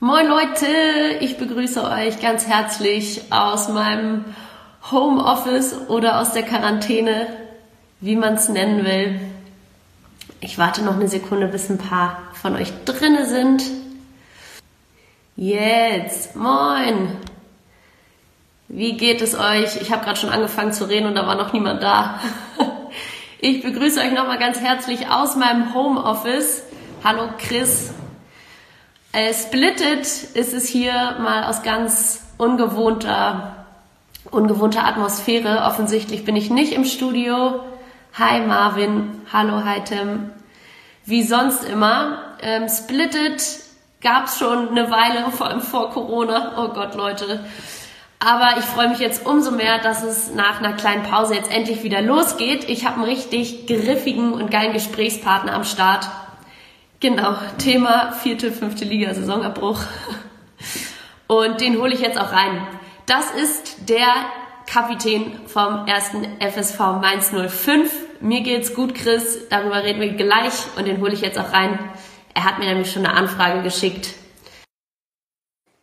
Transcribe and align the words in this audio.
Moin 0.00 0.28
Leute, 0.28 0.68
ich 1.18 1.38
begrüße 1.38 1.82
euch 1.82 2.20
ganz 2.22 2.46
herzlich 2.46 3.32
aus 3.32 3.68
meinem 3.68 4.24
Homeoffice 4.92 5.74
oder 5.88 6.20
aus 6.20 6.32
der 6.32 6.44
Quarantäne, 6.44 7.26
wie 8.00 8.14
man 8.14 8.34
es 8.34 8.48
nennen 8.48 8.84
will. 8.84 9.20
Ich 10.38 10.56
warte 10.56 10.84
noch 10.84 10.94
eine 10.94 11.08
Sekunde, 11.08 11.48
bis 11.48 11.68
ein 11.68 11.78
paar 11.78 12.22
von 12.34 12.54
euch 12.54 12.72
drinne 12.84 13.26
sind. 13.26 13.64
Jetzt, 15.34 16.36
moin. 16.36 17.16
Wie 18.68 18.96
geht 18.96 19.20
es 19.20 19.34
euch? 19.34 19.82
Ich 19.82 19.90
habe 19.90 20.04
gerade 20.04 20.20
schon 20.20 20.30
angefangen 20.30 20.72
zu 20.72 20.88
reden 20.88 21.08
und 21.08 21.16
da 21.16 21.26
war 21.26 21.34
noch 21.34 21.52
niemand 21.52 21.82
da. 21.82 22.20
Ich 23.40 23.62
begrüße 23.62 24.00
euch 24.00 24.12
nochmal 24.12 24.38
ganz 24.40 24.60
herzlich 24.60 25.10
aus 25.10 25.36
meinem 25.36 25.72
Homeoffice. 25.72 26.64
Hallo 27.04 27.28
Chris. 27.38 27.92
Äh, 29.12 29.32
splitted 29.32 30.00
ist 30.34 30.52
es 30.52 30.68
hier 30.68 31.16
mal 31.20 31.44
aus 31.44 31.62
ganz 31.62 32.26
ungewohnter, 32.36 33.64
ungewohnter 34.30 34.84
Atmosphäre. 34.84 35.62
Offensichtlich 35.64 36.24
bin 36.26 36.36
ich 36.36 36.50
nicht 36.50 36.72
im 36.72 36.84
Studio. 36.84 37.60
Hi 38.18 38.40
Marvin, 38.40 39.22
hallo 39.32 39.64
hi 39.64 39.82
Tim. 39.82 40.30
Wie 41.06 41.22
sonst 41.22 41.64
immer. 41.64 42.18
Ähm, 42.42 42.68
splitted 42.68 43.42
gab 44.02 44.26
es 44.26 44.38
schon 44.38 44.68
eine 44.68 44.90
Weile, 44.90 45.30
vor 45.32 45.46
allem 45.46 45.62
vor 45.62 45.90
Corona. 45.90 46.52
Oh 46.58 46.74
Gott, 46.74 46.94
Leute. 46.94 47.40
Aber 48.18 48.58
ich 48.58 48.64
freue 48.64 48.90
mich 48.90 48.98
jetzt 48.98 49.24
umso 49.24 49.52
mehr, 49.52 49.78
dass 49.78 50.02
es 50.02 50.34
nach 50.34 50.58
einer 50.58 50.74
kleinen 50.74 51.04
Pause 51.04 51.34
jetzt 51.34 51.50
endlich 51.50 51.82
wieder 51.82 52.02
losgeht. 52.02 52.68
Ich 52.68 52.84
habe 52.84 52.96
einen 52.96 53.04
richtig 53.04 53.66
griffigen 53.66 54.34
und 54.34 54.50
geilen 54.50 54.74
Gesprächspartner 54.74 55.54
am 55.54 55.64
Start. 55.64 56.08
Genau, 57.00 57.36
Thema 57.58 58.10
vierte, 58.10 58.50
fünfte 58.50 58.84
Liga, 58.84 59.14
Saisonabbruch. 59.14 59.80
Und 61.28 61.60
den 61.60 61.80
hole 61.80 61.94
ich 61.94 62.00
jetzt 62.00 62.18
auch 62.18 62.32
rein. 62.32 62.66
Das 63.06 63.30
ist 63.30 63.88
der 63.88 64.08
Kapitän 64.66 65.46
vom 65.46 65.86
ersten 65.86 66.26
FSV 66.40 66.78
Mainz 67.00 67.30
05. 67.30 68.20
Mir 68.20 68.40
geht's 68.40 68.74
gut, 68.74 68.96
Chris. 68.96 69.48
Darüber 69.48 69.84
reden 69.84 70.00
wir 70.00 70.14
gleich 70.14 70.54
und 70.76 70.88
den 70.88 71.00
hole 71.00 71.12
ich 71.12 71.20
jetzt 71.20 71.38
auch 71.38 71.52
rein. 71.52 71.78
Er 72.34 72.42
hat 72.42 72.58
mir 72.58 72.66
nämlich 72.66 72.90
schon 72.90 73.06
eine 73.06 73.14
Anfrage 73.14 73.62
geschickt. 73.62 74.14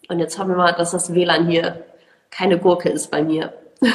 Und 0.09 0.19
jetzt 0.19 0.37
haben 0.37 0.49
wir 0.49 0.57
mal, 0.57 0.73
dass 0.73 0.91
das 0.91 1.13
WLAN 1.13 1.47
hier 1.49 1.85
keine 2.29 2.59
Gurke 2.59 2.89
ist 2.89 3.09
bei 3.09 3.23
mir. 3.23 3.53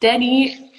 Danny, 0.00 0.70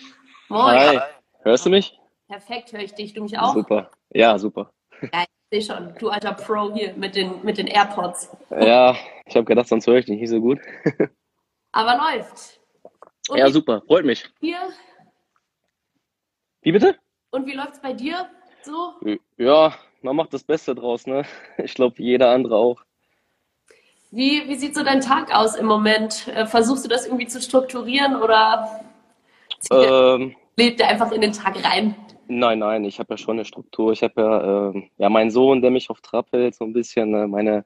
moin. 0.49 0.77
Hi, 0.77 0.99
hörst 1.43 1.65
du 1.65 1.69
mich? 1.69 1.98
Perfekt, 2.29 2.71
höre 2.73 2.81
ich 2.81 2.93
dich. 2.93 3.13
Du 3.13 3.23
mich 3.23 3.39
auch? 3.39 3.55
Super. 3.55 3.89
Ja, 4.11 4.37
super. 4.37 4.71
Ja, 5.01 5.23
ich 5.23 5.63
sehe 5.63 5.75
schon. 5.75 5.95
Du 5.97 6.09
alter 6.09 6.33
Pro 6.33 6.71
hier 6.71 6.93
mit 6.93 7.15
den, 7.15 7.43
mit 7.43 7.57
den 7.57 7.65
AirPods. 7.65 8.29
Ja, 8.51 8.95
ich 9.25 9.35
habe 9.35 9.45
gedacht, 9.45 9.67
sonst 9.67 9.87
höre 9.87 9.97
ich 9.97 10.05
dich 10.05 10.19
nicht 10.19 10.29
so 10.29 10.39
gut. 10.39 10.59
Aber 11.71 11.97
läuft. 11.97 12.59
Und 13.29 13.37
ja, 13.39 13.49
super. 13.49 13.81
Freut 13.87 14.05
mich. 14.05 14.29
Hier? 14.41 14.59
Wie 16.61 16.71
bitte? 16.71 16.99
Und 17.31 17.47
wie 17.47 17.53
läuft's 17.53 17.81
bei 17.81 17.93
dir 17.93 18.29
so? 18.61 18.93
Ja, 19.37 19.73
man 20.03 20.15
macht 20.15 20.31
das 20.31 20.43
Beste 20.43 20.75
draus, 20.75 21.07
ne? 21.07 21.25
Ich 21.57 21.73
glaube, 21.73 21.95
jeder 21.97 22.29
andere 22.29 22.57
auch. 22.57 22.83
Wie, 24.11 24.47
wie 24.47 24.55
sieht 24.55 24.75
so 24.75 24.83
dein 24.83 25.01
Tag 25.01 25.33
aus 25.33 25.55
im 25.55 25.65
Moment? 25.65 26.27
Äh, 26.27 26.45
versuchst 26.45 26.85
du 26.85 26.89
das 26.89 27.07
irgendwie 27.07 27.27
zu 27.27 27.41
strukturieren 27.41 28.21
oder 28.21 28.81
ähm, 29.71 30.35
lebt 30.57 30.79
er 30.79 30.89
einfach 30.89 31.11
in 31.11 31.21
den 31.21 31.33
Tag 31.33 31.63
rein? 31.63 31.95
Nein, 32.31 32.59
nein, 32.59 32.83
ich 32.85 32.99
habe 32.99 33.13
ja 33.13 33.17
schon 33.17 33.37
eine 33.37 33.45
Struktur. 33.45 33.91
Ich 33.91 34.03
habe 34.03 34.21
ja, 34.21 34.69
äh, 34.69 34.89
ja 34.97 35.09
meinen 35.09 35.31
Sohn, 35.31 35.63
der 35.63 35.71
mich 35.71 35.89
auf 35.89 35.99
Trab 36.01 36.31
hält, 36.31 36.53
so 36.53 36.63
ein 36.63 36.73
bisschen, 36.73 37.15
äh, 37.15 37.25
meine, 37.25 37.65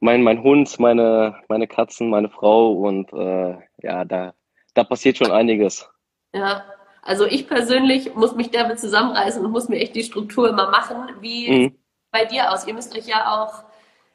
mein, 0.00 0.24
mein 0.24 0.42
Hund, 0.42 0.80
meine, 0.80 1.36
meine 1.48 1.68
Katzen, 1.68 2.10
meine 2.10 2.28
Frau 2.28 2.72
und 2.72 3.12
äh, 3.12 3.56
ja, 3.82 4.04
da, 4.04 4.34
da 4.74 4.82
passiert 4.82 5.18
schon 5.18 5.30
einiges. 5.30 5.88
Ja, 6.34 6.64
also 7.02 7.24
ich 7.24 7.46
persönlich 7.46 8.16
muss 8.16 8.34
mich 8.34 8.50
damit 8.50 8.80
zusammenreißen 8.80 9.44
und 9.44 9.52
muss 9.52 9.68
mir 9.68 9.78
echt 9.78 9.94
die 9.94 10.02
Struktur 10.02 10.48
immer 10.48 10.72
machen. 10.72 10.96
Wie 11.20 11.50
mhm. 11.50 11.78
bei 12.10 12.24
dir 12.24 12.50
aus? 12.50 12.66
Ihr 12.66 12.74
müsst 12.74 12.98
euch 12.98 13.06
ja 13.06 13.32
auch 13.32 13.62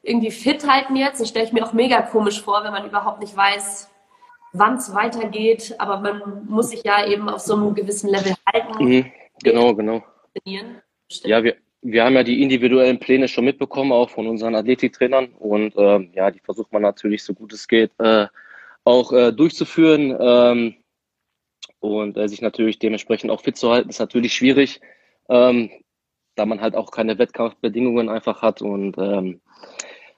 irgendwie 0.01 0.31
fit 0.31 0.67
halten 0.69 0.97
jetzt. 0.97 1.21
Das 1.21 1.29
stelle 1.29 1.45
ich 1.45 1.53
mir 1.53 1.65
auch 1.65 1.71
mega 1.71 2.01
komisch 2.01 2.41
vor, 2.41 2.65
wenn 2.65 2.73
man 2.73 2.85
überhaupt 2.85 3.21
nicht 3.21 3.37
weiß, 3.37 3.89
wann 4.51 4.75
es 4.75 4.93
weitergeht. 4.93 5.75
Aber 5.77 6.01
man 6.01 6.47
muss 6.49 6.71
sich 6.71 6.83
ja 6.83 7.05
eben 7.05 7.29
auf 7.29 7.39
so 7.39 7.55
einem 7.55 7.75
gewissen 7.75 8.09
Level 8.09 8.33
halten. 8.51 8.83
Mhm. 8.83 9.11
Genau, 9.43 9.75
genau. 9.75 10.03
Ja, 11.23 11.43
wir, 11.43 11.55
wir 11.81 12.03
haben 12.03 12.15
ja 12.15 12.23
die 12.23 12.41
individuellen 12.41 12.99
Pläne 12.99 13.27
schon 13.27 13.45
mitbekommen, 13.45 13.91
auch 13.91 14.09
von 14.09 14.27
unseren 14.27 14.55
Athletiktrainern. 14.55 15.27
Und 15.39 15.75
äh, 15.75 16.09
ja, 16.13 16.31
die 16.31 16.39
versucht 16.39 16.71
man 16.71 16.81
natürlich 16.81 17.23
so 17.23 17.33
gut 17.33 17.53
es 17.53 17.67
geht 17.67 17.91
äh, 17.99 18.27
auch 18.83 19.11
äh, 19.11 19.31
durchzuführen. 19.31 20.15
Ähm, 20.19 20.75
und 21.79 22.17
äh, 22.17 22.27
sich 22.27 22.41
natürlich 22.41 22.79
dementsprechend 22.79 23.31
auch 23.31 23.41
fit 23.41 23.57
zu 23.57 23.69
halten, 23.69 23.89
ist 23.89 23.99
natürlich 23.99 24.33
schwierig, 24.33 24.81
ähm, 25.29 25.69
da 26.35 26.45
man 26.45 26.61
halt 26.61 26.75
auch 26.75 26.91
keine 26.91 27.17
Wettkampfbedingungen 27.17 28.09
einfach 28.09 28.41
hat. 28.41 28.61
Und 28.61 28.97
ähm, 28.97 29.41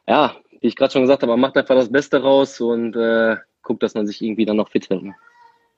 ja, 0.08 0.36
wie 0.59 0.68
ich 0.68 0.76
gerade 0.76 0.92
schon 0.92 1.03
gesagt 1.03 1.22
habe, 1.22 1.32
man 1.32 1.40
macht 1.40 1.58
einfach 1.58 1.76
das 1.76 1.92
Beste 1.92 2.22
raus 2.22 2.59
und 2.62 2.96
äh, 2.96 3.38
guckt, 3.62 3.84
dass 3.84 3.94
man 3.94 4.08
sich 4.08 4.22
irgendwie 4.22 4.46
dann 4.46 4.58
noch 4.58 4.70
fit 4.70 4.90
hält. 4.90 5.03
Ne? 5.03 5.16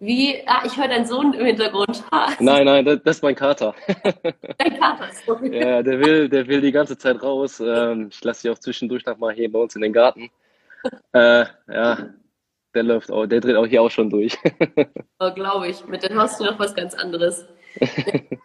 Wie, 0.03 0.43
ah, 0.47 0.63
ich 0.65 0.75
höre 0.75 0.89
deinen 0.89 1.05
Sohn 1.05 1.31
im 1.33 1.45
Hintergrund. 1.45 2.03
nein, 2.39 2.65
nein, 2.65 2.83
das, 2.83 3.01
das, 3.03 3.15
ist 3.17 3.23
mein 3.23 3.35
Kater. 3.35 3.73
Dein 4.57 4.77
Kater, 4.77 5.07
sorry. 5.25 5.57
Ja, 5.57 5.81
der 5.81 5.97
will, 5.97 6.27
der 6.27 6.45
will 6.45 6.59
die 6.59 6.73
ganze 6.73 6.97
Zeit 6.97 7.23
raus. 7.23 7.61
Ähm, 7.61 8.09
ich 8.11 8.21
lasse 8.21 8.41
sie 8.41 8.49
auch 8.49 8.59
zwischendurch 8.59 9.05
noch 9.05 9.17
mal 9.17 9.33
hier 9.33 9.49
bei 9.49 9.59
uns 9.59 9.77
in 9.77 9.81
den 9.81 9.93
Garten. 9.93 10.29
Äh, 11.13 11.45
ja, 11.71 12.09
der 12.75 12.83
läuft 12.83 13.11
auch, 13.11 13.25
der 13.27 13.39
dreht 13.39 13.55
auch 13.55 13.65
hier 13.65 13.81
auch 13.81 13.89
schon 13.89 14.09
durch. 14.09 14.37
oh, 15.19 15.31
Glaube 15.31 15.69
ich. 15.69 15.85
Mit 15.87 16.03
dem 16.03 16.19
hast 16.19 16.37
du 16.41 16.43
noch 16.43 16.59
was 16.59 16.75
ganz 16.75 16.93
anderes. 16.95 17.45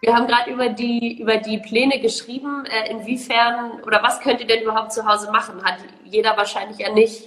Wir 0.01 0.15
haben 0.15 0.29
gerade 0.29 0.53
über 0.53 0.69
die, 0.69 1.21
über 1.21 1.39
die 1.39 1.59
Pläne 1.59 1.99
geschrieben. 1.99 2.67
Äh, 2.67 2.93
inwiefern 2.93 3.83
oder 3.85 4.01
was 4.05 4.21
könnt 4.21 4.41
ihr 4.41 4.47
denn 4.47 4.63
überhaupt 4.63 4.93
zu 4.93 5.05
Hause 5.05 5.33
machen? 5.33 5.61
Hat 5.65 5.79
jeder 6.05 6.37
wahrscheinlich 6.37 6.79
ja 6.79 6.93
nicht 6.93 7.25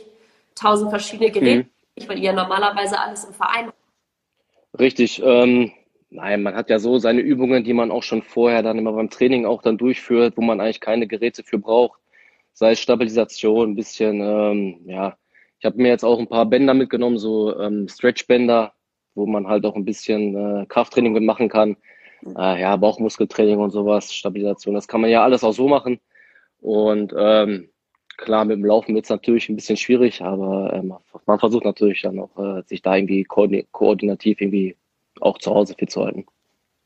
tausend 0.55 0.89
verschiedene 0.89 1.31
Geräte, 1.31 1.67
mhm. 1.97 2.07
weil 2.07 2.17
ihr 2.19 2.31
ja 2.31 2.33
normalerweise 2.33 2.97
alles 2.97 3.25
im 3.25 3.33
Verein 3.33 3.67
habt. 3.67 3.80
Richtig. 4.79 5.21
Ähm, 5.23 5.71
nein, 6.09 6.43
man 6.43 6.55
hat 6.55 6.69
ja 6.69 6.79
so 6.79 6.97
seine 6.97 7.21
Übungen, 7.21 7.63
die 7.63 7.73
man 7.73 7.91
auch 7.91 8.03
schon 8.03 8.21
vorher 8.21 8.63
dann 8.63 8.77
immer 8.77 8.93
beim 8.93 9.09
Training 9.09 9.45
auch 9.45 9.61
dann 9.61 9.77
durchführt, 9.77 10.35
wo 10.37 10.41
man 10.41 10.61
eigentlich 10.61 10.79
keine 10.81 11.07
Geräte 11.07 11.43
für 11.43 11.59
braucht. 11.59 11.99
Sei 12.53 12.71
es 12.71 12.79
Stabilisation, 12.79 13.71
ein 13.71 13.75
bisschen, 13.75 14.21
ähm, 14.21 14.81
ja. 14.85 15.17
Ich 15.59 15.65
habe 15.65 15.77
mir 15.81 15.89
jetzt 15.89 16.03
auch 16.03 16.19
ein 16.19 16.27
paar 16.27 16.45
Bänder 16.47 16.73
mitgenommen, 16.73 17.17
so 17.17 17.57
ähm, 17.59 17.87
Stretchbänder, 17.87 18.73
wo 19.13 19.25
man 19.27 19.47
halt 19.47 19.65
auch 19.65 19.75
ein 19.75 19.85
bisschen 19.85 20.35
äh, 20.35 20.65
Krafttraining 20.67 21.23
machen 21.25 21.49
kann. 21.49 21.77
Äh, 22.25 22.61
ja, 22.61 22.75
Bauchmuskeltraining 22.77 23.59
und 23.59 23.71
sowas, 23.71 24.13
Stabilisation. 24.13 24.75
Das 24.75 24.87
kann 24.87 25.01
man 25.01 25.09
ja 25.09 25.23
alles 25.23 25.43
auch 25.43 25.53
so 25.53 25.67
machen. 25.67 25.99
Und 26.61 27.13
ähm, 27.17 27.70
klar, 28.17 28.45
mit 28.45 28.57
dem 28.57 28.65
Laufen 28.65 28.95
wird 28.95 29.05
es 29.05 29.09
natürlich 29.09 29.49
ein 29.49 29.55
bisschen 29.55 29.77
schwierig, 29.77 30.21
aber 30.21 30.73
ähm, 30.73 30.93
man 31.25 31.39
versucht 31.39 31.65
natürlich 31.65 32.01
dann 32.01 32.19
auch, 32.19 32.37
äh, 32.37 32.63
sich 32.65 32.81
da 32.81 32.95
irgendwie 32.95 33.23
koordinativ 33.23 34.41
irgendwie 34.41 34.75
auch 35.19 35.37
zu 35.37 35.53
Hause 35.53 35.75
fit 35.77 35.91
zu 35.91 36.03
halten. 36.03 36.25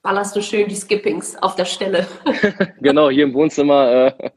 Ballerst 0.02 0.36
du 0.36 0.42
schön 0.42 0.68
die 0.68 0.76
Skippings 0.76 1.36
auf 1.38 1.56
der 1.56 1.66
Stelle. 1.66 2.06
genau, 2.82 3.10
hier 3.10 3.24
im 3.24 3.34
Wohnzimmer. 3.34 4.14
Äh, 4.20 4.32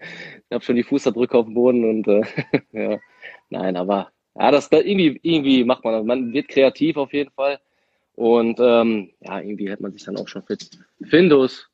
ich 0.48 0.54
habe 0.54 0.64
schon 0.64 0.76
die 0.76 0.82
Fußabdrücke 0.82 1.36
auf 1.36 1.44
dem 1.44 1.54
Boden 1.54 1.84
und 1.84 2.08
äh, 2.08 2.22
ja, 2.72 2.98
nein, 3.50 3.76
aber 3.76 4.10
ja, 4.34 4.50
das, 4.50 4.70
das 4.70 4.82
irgendwie, 4.84 5.18
irgendwie 5.22 5.64
macht 5.64 5.84
man. 5.84 6.06
Man 6.06 6.32
wird 6.32 6.48
kreativ 6.48 6.96
auf 6.96 7.12
jeden 7.12 7.30
Fall. 7.32 7.58
Und 8.14 8.58
ähm, 8.60 9.10
ja, 9.20 9.40
irgendwie 9.40 9.68
hält 9.68 9.80
man 9.80 9.92
sich 9.92 10.04
dann 10.04 10.16
auch 10.16 10.26
schon 10.26 10.42
fit. 10.42 10.70
Findus. 11.02 11.68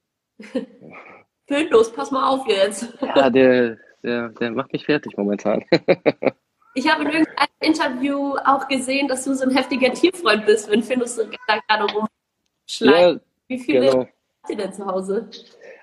Findus, 1.47 1.93
pass 1.93 2.11
mal 2.11 2.29
auf 2.29 2.47
jetzt. 2.49 2.93
ja, 3.01 3.31
der, 3.31 3.79
der, 4.05 4.29
der 4.29 4.51
macht 4.53 4.73
mich 4.73 4.85
fertig 4.85 5.17
momentan. 5.17 5.65
ich 6.75 6.89
habe 6.91 7.05
in 7.05 7.11
irgendeinem 7.11 7.49
Interview 7.61 8.37
auch 8.45 8.69
gesehen, 8.69 9.09
dass 9.09 9.25
du 9.25 9.35
so 9.35 9.45
ein 9.45 9.57
heftiger 9.57 9.93
Tierfreund 9.93 10.47
bist, 10.47 10.71
wenn 10.71 10.83
Findus 10.83 11.17
da 11.17 11.59
gerade 11.69 11.93
rumschleicht. 11.93 13.15
Ja, 13.15 13.21
Wie 13.49 13.59
viele 13.59 13.81
genau. 13.81 13.99
habt 14.01 14.51
ihr 14.51 14.57
denn 14.57 14.73
zu 14.73 14.87
Hause? 14.87 15.29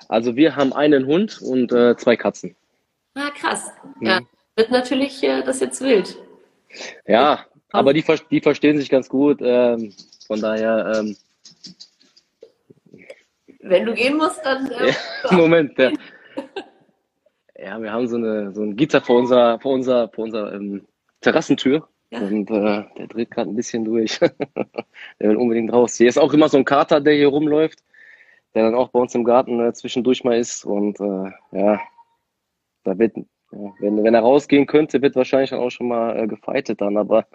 Also 0.08 0.36
wir 0.36 0.56
haben 0.56 0.74
einen 0.74 1.06
Hund 1.06 1.42
und 1.42 1.72
äh, 1.72 1.96
zwei 1.98 2.16
Katzen. 2.16 2.56
Ah, 3.16 3.32
krass. 3.32 3.72
Mhm. 4.00 4.08
Ja, 4.08 4.20
wird 4.56 4.72
natürlich 4.72 5.24
äh, 5.24 5.44
das 5.44 5.60
jetzt 5.60 5.82
wild. 5.82 6.18
Ja, 7.06 7.46
aber 7.72 7.94
die, 7.94 8.04
die 8.30 8.42
verstehen 8.42 8.78
sich 8.78 8.90
ganz 8.90 9.10
gut. 9.10 9.40
Ähm, 9.42 9.94
von 10.28 10.40
daher. 10.40 10.94
Ähm, 10.96 11.18
Wenn 13.60 13.86
du 13.86 13.94
gehen 13.94 14.18
musst, 14.18 14.40
dann. 14.44 14.70
Äh, 14.72 14.94
ja, 15.24 15.32
Moment, 15.32 15.78
ja. 15.78 15.92
Ja, 17.64 17.82
wir 17.82 17.92
haben 17.92 18.08
so, 18.08 18.16
eine, 18.16 18.52
so 18.54 18.64
ein 18.64 18.76
Gitter 18.76 19.02
vor 19.02 19.20
unserer, 19.20 19.60
vor 19.60 19.74
unserer, 19.74 20.10
vor 20.10 20.26
unserer 20.26 20.54
ähm, 20.54 20.88
Terrassentür. 21.22 21.88
Ja. 22.10 22.20
Und 22.20 22.50
äh, 22.50 22.84
der 22.98 23.08
dreht 23.08 23.32
gerade 23.32 23.50
ein 23.50 23.56
bisschen 23.56 23.86
durch. 23.86 24.20
der 24.20 24.36
will 25.20 25.36
unbedingt 25.36 25.72
raus. 25.72 25.96
Hier 25.96 26.10
ist 26.10 26.18
auch 26.18 26.34
immer 26.34 26.50
so 26.50 26.58
ein 26.58 26.66
Kater, 26.66 27.00
der 27.00 27.14
hier 27.14 27.28
rumläuft, 27.28 27.80
der 28.56 28.64
dann 28.64 28.76
auch 28.76 28.90
bei 28.90 29.00
uns 29.00 29.14
im 29.16 29.24
Garten 29.24 29.60
äh, 29.60 29.74
zwischendurch 29.74 30.24
mal 30.24 30.38
ist. 30.38 30.66
Und 30.66 31.00
äh, 31.00 31.32
ja, 31.52 31.80
da 32.84 32.98
wird 32.98 33.16
ja, 33.52 33.74
wenn, 33.80 34.04
wenn 34.04 34.14
er 34.14 34.22
rausgehen 34.22 34.66
könnte, 34.66 35.02
wird 35.02 35.16
wahrscheinlich 35.16 35.54
auch 35.54 35.70
schon 35.70 35.88
mal 35.88 36.18
äh, 36.18 36.28
gefeitet 36.28 36.82
dann, 36.82 36.98
aber 36.98 37.28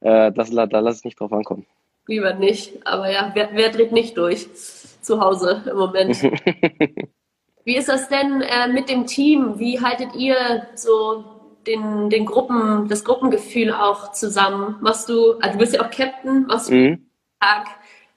äh, 0.00 0.32
das, 0.32 0.50
da 0.50 0.64
lasse 0.64 0.98
ich 0.98 1.04
nicht 1.04 1.20
drauf 1.20 1.32
ankommen. 1.32 1.64
Lieber 2.06 2.34
nicht, 2.34 2.86
aber 2.86 3.10
ja, 3.10 3.30
wer, 3.34 3.50
wer 3.54 3.70
dreht 3.70 3.92
nicht 3.92 4.16
durch 4.18 4.46
zu 4.52 5.20
Hause 5.20 5.62
im 5.70 5.76
Moment? 5.76 6.22
Wie 7.64 7.76
ist 7.76 7.88
das 7.88 8.08
denn 8.08 8.42
äh, 8.42 8.68
mit 8.68 8.88
dem 8.88 9.06
Team? 9.06 9.58
Wie 9.58 9.80
haltet 9.80 10.14
ihr 10.14 10.66
so 10.74 11.24
den, 11.66 12.10
den 12.10 12.26
Gruppen, 12.26 12.88
das 12.88 13.04
Gruppengefühl 13.04 13.72
auch 13.72 14.12
zusammen? 14.12 14.76
Machst 14.80 15.08
du, 15.08 15.38
also 15.38 15.52
du 15.52 15.58
bist 15.58 15.74
ja 15.74 15.80
auch 15.80 15.90
Captain, 15.90 16.46
machst 16.46 16.68
du 16.68 16.74
mhm. 16.74 17.06
Tag 17.40 17.66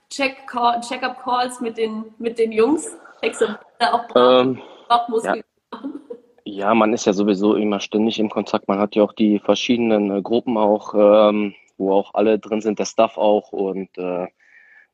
Check-up 0.09 0.81
Check 0.81 1.61
mit 1.61 1.77
den, 1.77 2.05
mit 2.17 2.37
den 2.39 2.51
Jungs? 2.51 2.97
Checkst 3.21 3.41
du 3.41 3.45
da 3.79 3.93
auch 3.93 4.05
ähm, 4.15 4.61
Bauchmuskeln? 4.89 5.43
Ja. 5.73 5.81
ja. 6.43 6.75
man 6.75 6.93
ist 6.93 7.05
ja 7.05 7.13
sowieso 7.13 7.55
immer 7.55 7.79
ständig 7.79 8.19
im 8.19 8.29
Kontakt. 8.29 8.67
Man 8.67 8.79
hat 8.79 8.95
ja 8.95 9.03
auch 9.03 9.13
die 9.13 9.39
verschiedenen 9.39 10.11
äh, 10.11 10.21
Gruppen 10.21 10.57
auch, 10.57 10.93
ähm, 10.93 11.55
wo 11.77 11.93
auch 11.93 12.13
alle 12.13 12.37
drin 12.39 12.61
sind, 12.61 12.79
der 12.79 12.85
Staff 12.85 13.17
auch 13.17 13.51
und 13.53 13.97
äh, 13.97 14.27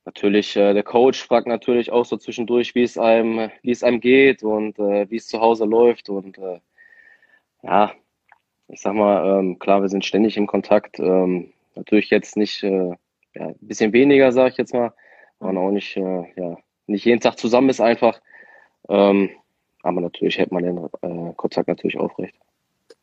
natürlich 0.05 0.55
äh, 0.55 0.73
der 0.73 0.83
Coach 0.83 1.23
fragt 1.23 1.47
natürlich 1.47 1.91
auch 1.91 2.05
so 2.05 2.17
zwischendurch, 2.17 2.75
wie 2.75 2.83
es 2.83 2.97
einem, 2.97 3.49
wie 3.61 3.71
es 3.71 3.83
einem 3.83 3.99
geht 3.99 4.43
und 4.43 4.79
äh, 4.79 5.09
wie 5.09 5.17
es 5.17 5.27
zu 5.27 5.39
Hause 5.39 5.65
läuft 5.65 6.09
und 6.09 6.37
äh, 6.37 6.59
ja, 7.63 7.93
ich 8.67 8.81
sag 8.81 8.93
mal, 8.93 9.39
ähm, 9.39 9.59
klar, 9.59 9.81
wir 9.81 9.89
sind 9.89 10.05
ständig 10.05 10.35
im 10.37 10.47
Kontakt. 10.47 10.99
Ähm, 10.99 11.53
natürlich 11.75 12.09
jetzt 12.09 12.37
nicht, 12.37 12.63
äh, 12.63 12.89
ja, 13.35 13.47
ein 13.47 13.55
bisschen 13.61 13.93
weniger, 13.93 14.31
sage 14.31 14.49
ich 14.49 14.57
jetzt 14.57 14.73
mal, 14.73 14.93
aber 15.39 15.59
auch 15.59 15.71
nicht, 15.71 15.95
äh, 15.97 16.25
ja, 16.35 16.57
nicht 16.87 17.05
jeden 17.05 17.21
Tag 17.21 17.37
zusammen 17.37 17.69
ist 17.69 17.81
einfach. 17.81 18.19
Ähm, 18.89 19.29
aber 19.81 20.01
natürlich 20.01 20.37
hält 20.37 20.51
man 20.51 20.63
den 20.63 20.77
äh, 21.01 21.33
Kontakt 21.35 21.67
natürlich 21.67 21.97
aufrecht. 21.97 22.35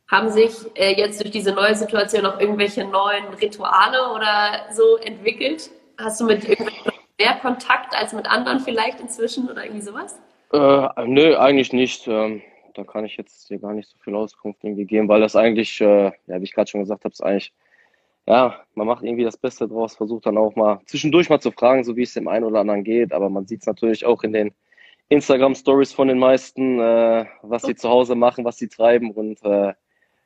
Haben 0.09 0.29
sich 0.29 0.53
jetzt 0.75 1.23
durch 1.23 1.31
diese 1.31 1.53
neue 1.53 1.75
Situation 1.75 2.27
auch 2.27 2.41
irgendwelche 2.41 2.85
neuen 2.85 3.27
Rituale 3.41 4.13
oder 4.13 4.67
so 4.73 4.97
entwickelt? 4.97 5.71
Hast 6.03 6.21
du 6.21 6.25
mit 6.25 6.49
irgendwelchen 6.49 6.93
mehr 7.19 7.35
Kontakt 7.41 7.95
als 7.95 8.13
mit 8.13 8.31
anderen 8.31 8.61
vielleicht 8.61 9.01
inzwischen 9.01 9.49
oder 9.49 9.65
irgendwie 9.65 9.83
sowas? 9.83 10.19
Äh, 10.53 11.07
nö, 11.07 11.37
eigentlich 11.37 11.73
nicht. 11.73 12.09
Ähm, 12.09 12.43
da 12.75 12.85
kann 12.85 13.05
ich 13.05 13.17
jetzt 13.17 13.49
hier 13.49 13.59
gar 13.59 13.75
nicht 13.75 13.89
so 13.89 13.99
viel 13.99 14.15
Auskunft 14.15 14.65
irgendwie 14.65 14.87
geben, 14.87 15.09
weil 15.09 15.21
das 15.21 15.37
eigentlich, 15.37 15.81
äh, 15.81 16.13
ja, 16.27 16.41
wie 16.41 16.45
ich 16.45 16.55
gerade 16.55 16.71
schon 16.71 16.81
gesagt 16.81 17.05
habe, 17.05 17.13
ist 17.13 17.23
eigentlich, 17.23 17.53
ja, 18.27 18.61
man 18.75 18.87
macht 18.87 19.03
irgendwie 19.03 19.25
das 19.25 19.37
Beste 19.37 19.69
draus, 19.69 19.97
versucht 19.97 20.27
dann 20.27 20.39
auch 20.39 20.55
mal 20.57 20.81
zwischendurch 20.87 21.29
mal 21.29 21.41
zu 21.41 21.51
fragen, 21.51 21.85
so 21.85 21.97
wie 21.97 22.03
es 22.03 22.15
dem 22.15 22.29
einen 22.29 22.45
oder 22.45 22.61
anderen 22.61 22.85
geht, 22.85 23.13
aber 23.13 23.29
man 23.29 23.47
sieht 23.47 23.61
es 23.61 23.67
natürlich 23.67 24.07
auch 24.07 24.23
in 24.23 24.33
den 24.33 24.53
Instagram-Stories 25.09 25.93
von 25.93 26.09
den 26.09 26.19
meisten, 26.19 26.79
äh, 26.79 27.27
was 27.43 27.63
sie 27.63 27.75
zu 27.75 27.89
Hause 27.89 28.15
machen, 28.15 28.45
was 28.45 28.57
sie 28.57 28.69
treiben 28.69 29.11
und 29.11 29.45
äh, 29.45 29.75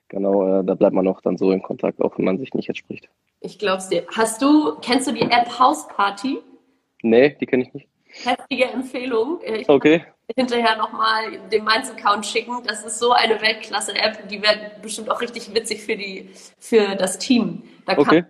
genau, 0.09 0.61
äh, 0.61 0.65
da 0.65 0.75
bleibt 0.75 0.95
man 0.95 1.07
auch 1.09 1.21
dann 1.21 1.37
so 1.37 1.51
in 1.51 1.63
Kontakt, 1.63 2.01
auch 2.01 2.17
wenn 2.19 2.25
man 2.25 2.39
sich 2.39 2.55
nicht 2.55 2.69
jetzt 2.69 2.79
spricht. 2.79 3.09
Ich 3.41 3.59
glaub's 3.59 3.89
dir. 3.89 4.05
Hast 4.15 4.41
du, 4.41 4.77
kennst 4.81 5.07
du 5.07 5.13
die 5.13 5.23
App 5.23 5.59
House 5.59 5.87
Party? 5.89 6.39
Nee, 7.03 7.37
die 7.41 7.47
kenne 7.47 7.65
ich 7.65 7.75
nicht. 7.75 7.89
Heftige 8.07 8.67
Empfehlung. 8.67 9.41
Ich 9.45 9.69
okay. 9.69 10.05
Hinterher 10.35 10.77
nochmal 10.77 11.39
den 11.53 11.65
Mainz-Account 11.65 12.25
schicken. 12.25 12.63
Das 12.67 12.85
ist 12.85 12.99
so 12.99 13.13
eine 13.13 13.41
Weltklasse-App. 13.43 14.29
Die 14.29 14.41
wäre 14.41 14.71
bestimmt 14.81 15.11
auch 15.11 15.21
richtig 15.21 15.53
witzig 15.53 15.83
für, 15.83 15.97
die, 15.97 16.31
für 16.59 16.95
das 16.95 17.19
Team. 17.19 17.63
Da 17.85 17.95
kann 17.97 18.07
man 18.07 18.27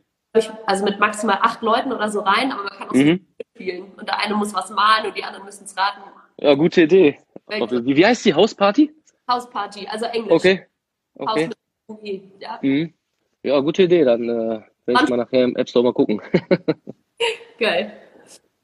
also 0.67 0.85
mit 0.85 0.99
maximal 0.99 1.39
acht 1.41 1.63
Leuten 1.63 1.93
oder 1.93 2.09
so 2.11 2.21
rein, 2.21 2.51
aber 2.51 2.65
man 2.65 2.73
kann 2.73 2.89
auch 2.89 2.95
mhm. 2.95 3.27
so 3.39 3.45
spielen. 3.55 3.93
Und 3.97 4.09
der 4.09 4.19
eine 4.19 4.35
muss 4.35 4.53
was 4.53 4.71
malen 4.71 5.07
und 5.07 5.17
die 5.17 5.23
anderen 5.23 5.45
müssen 5.45 5.65
es 5.65 5.77
raten. 5.77 6.01
Ja, 6.41 6.55
gute 6.55 6.83
Idee. 6.83 7.19
Wie, 7.47 7.97
wie 7.97 8.07
heißt 8.07 8.25
die 8.25 8.35
Hausparty? 8.35 8.93
Hausparty, 9.31 9.87
also 9.87 10.07
Englisch. 10.07 10.33
Okay. 10.33 10.67
okay. 11.15 11.51
Haus 11.89 11.99
ja. 12.39 12.59
Mhm. 12.63 12.95
ja, 13.43 13.61
gute 13.61 13.83
Idee. 13.85 14.05
Dann 14.05 14.29
äh, 14.29 14.63
werde 14.87 15.05
ich 15.05 15.09
mal 15.09 15.17
nachher 15.17 15.45
im 15.45 15.57
App 15.57 15.69
Store 15.69 15.85
mal 15.85 15.93
gucken. 15.93 16.21
Geil. 17.59 17.93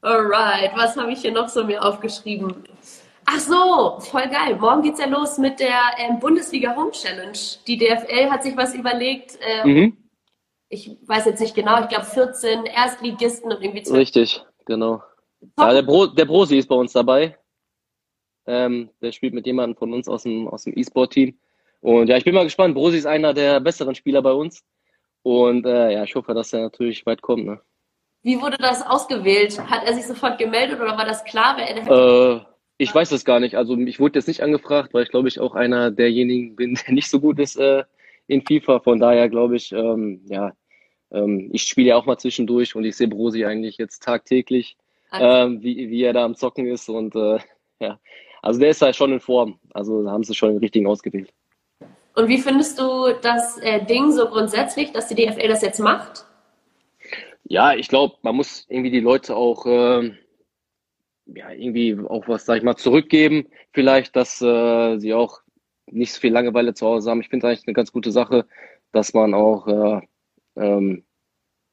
Alright, 0.03 0.73
was 0.75 0.97
habe 0.97 1.13
ich 1.13 1.21
hier 1.21 1.33
noch 1.33 1.49
so 1.49 1.65
mir 1.65 1.85
aufgeschrieben? 1.85 2.65
Ach 3.27 3.39
so, 3.39 4.01
voll 4.01 4.29
geil. 4.29 4.57
Morgen 4.57 4.83
geht's 4.83 4.99
ja 4.99 5.07
los 5.07 5.39
mit 5.39 5.61
der 5.61 5.79
ähm, 5.99 6.19
Bundesliga 6.19 6.75
Home 6.75 6.91
Challenge. 6.91 7.39
Die 7.67 7.77
DFL 7.77 8.31
hat 8.31 8.43
sich 8.43 8.57
was 8.57 8.75
überlegt. 8.75 9.39
Ähm, 9.47 9.73
mhm. 9.73 9.97
Ich 10.69 10.97
weiß 11.07 11.27
jetzt 11.27 11.41
nicht 11.41 11.55
genau, 11.55 11.81
ich 11.83 11.89
glaube 11.89 12.07
14 12.07 12.65
Erstligisten 12.65 13.53
und 13.53 13.63
irgendwie 13.63 13.83
12. 13.83 13.99
Richtig, 13.99 14.45
genau. 14.65 15.03
Ja, 15.59 15.73
der, 15.73 15.83
Bro, 15.83 16.09
der 16.09 16.25
Brosi 16.25 16.59
ist 16.59 16.69
bei 16.69 16.75
uns 16.75 16.93
dabei. 16.93 17.39
Ähm, 18.47 18.91
der 19.01 19.13
spielt 19.13 19.35
mit 19.35 19.47
jemandem 19.47 19.77
von 19.77 19.93
uns 19.93 20.09
aus 20.09 20.23
dem, 20.23 20.49
aus 20.49 20.65
dem 20.65 20.77
E-Sport-Team. 20.77 21.39
Und 21.81 22.09
ja, 22.09 22.17
ich 22.17 22.25
bin 22.25 22.35
mal 22.35 22.44
gespannt. 22.44 22.75
Brosi 22.75 22.99
ist 22.99 23.06
einer 23.06 23.32
der 23.32 23.61
besseren 23.61 23.94
Spieler 23.94 24.23
bei 24.23 24.32
uns. 24.32 24.65
Und 25.23 25.67
äh, 25.67 25.93
ja, 25.93 26.05
ich 26.05 26.15
hoffe, 26.15 26.35
dass 26.35 26.53
er 26.53 26.61
natürlich 26.62 27.05
weit 27.06 27.23
kommt. 27.23 27.47
Ne? 27.47 27.61
Wie 28.23 28.41
wurde 28.41 28.59
das 28.59 28.87
ausgewählt? 28.87 29.59
Hat 29.71 29.85
er 29.87 29.94
sich 29.94 30.06
sofort 30.06 30.38
gemeldet 30.38 30.81
oder 30.81 30.97
war 30.97 31.06
das 31.06 31.25
klar? 31.25 31.56
Äh, 31.59 32.41
ich 32.79 32.94
weiß 32.94 33.12
es 33.12 33.25
gar 33.25 33.41
nicht. 33.41 33.56
Also 33.56 33.77
ich 33.77 34.00
wurde 34.00 34.19
jetzt 34.19 34.29
nicht 34.29 34.43
angefragt, 34.43 34.93
weil 34.93 35.05
ich 35.05 35.11
glaube 35.11 35.29
ich 35.29 35.41
auch 35.41 35.55
einer 35.55 35.91
derjenigen 35.91 36.56
bin, 36.56 36.75
der 36.87 36.94
nicht 36.94 37.09
so 37.11 37.21
gut 37.21 37.38
ist 37.38 37.56
äh, 37.56 37.85
in 38.26 38.43
FIFA. 38.43 38.81
Von 38.81 38.99
daher 38.99 39.29
glaube 39.29 39.56
ich, 39.56 39.73
ähm, 39.73 40.23
ja, 40.26 40.53
ähm, 41.11 41.50
ich 41.53 41.62
spiele 41.62 41.88
ja 41.88 41.97
auch 41.97 42.06
mal 42.06 42.19
zwischendurch 42.19 42.76
und 42.76 42.85
ich 42.85 42.97
sehe 42.97 43.09
Brosi 43.09 43.44
eigentlich 43.44 43.79
jetzt 43.79 44.03
tagtäglich, 44.03 44.76
ähm, 45.12 45.62
wie, 45.62 45.91
wie 45.91 46.03
er 46.03 46.12
da 46.12 46.25
am 46.25 46.37
Zocken 46.37 46.67
ist. 46.67 46.88
Und 46.88 47.15
äh, 47.17 47.38
ja, 47.81 47.99
also 48.43 48.61
der 48.61 48.71
ist 48.71 48.83
halt 48.83 48.97
schon 48.97 49.12
in 49.12 49.21
Form. 49.21 49.59
Also 49.73 50.03
da 50.03 50.11
haben 50.11 50.25
sie 50.25 50.35
schon 50.35 50.50
den 50.50 50.59
richtigen 50.59 50.87
ausgewählt. 50.87 51.33
Und 52.21 52.29
wie 52.29 52.39
findest 52.39 52.79
du 52.79 53.15
das 53.23 53.57
äh, 53.59 53.83
Ding 53.87 54.13
so 54.13 54.27
grundsätzlich, 54.27 54.93
dass 54.93 55.09
die 55.09 55.15
DFL 55.15 55.49
das 55.49 55.63
jetzt 55.63 55.81
macht? 55.81 56.27
Ja, 57.45 57.73
ich 57.73 57.89
glaube, 57.89 58.17
man 58.21 58.37
muss 58.37 58.67
irgendwie 58.69 58.91
die 58.91 59.01
Leute 59.01 59.35
auch 59.35 59.65
äh, 59.65 60.13
ja, 61.35 61.51
irgendwie 61.51 61.97
auch 62.07 62.29
was, 62.29 62.45
sag 62.45 62.59
ich 62.59 62.63
mal, 62.63 62.77
zurückgeben. 62.77 63.47
Vielleicht, 63.73 64.17
dass 64.17 64.43
äh, 64.43 64.99
sie 64.99 65.15
auch 65.15 65.41
nicht 65.87 66.13
so 66.13 66.21
viel 66.21 66.33
Langeweile 66.33 66.75
zu 66.75 66.87
Hause 66.87 67.11
haben. 67.11 67.23
Ich 67.23 67.31
finde 67.31 67.47
es 67.47 67.51
eigentlich 67.51 67.67
eine 67.67 67.75
ganz 67.75 67.91
gute 67.91 68.13
Sache, 68.13 68.47
dass 68.93 69.15
man 69.15 69.33
auch, 69.33 69.67
äh, 69.67 70.01
ähm, 70.57 71.05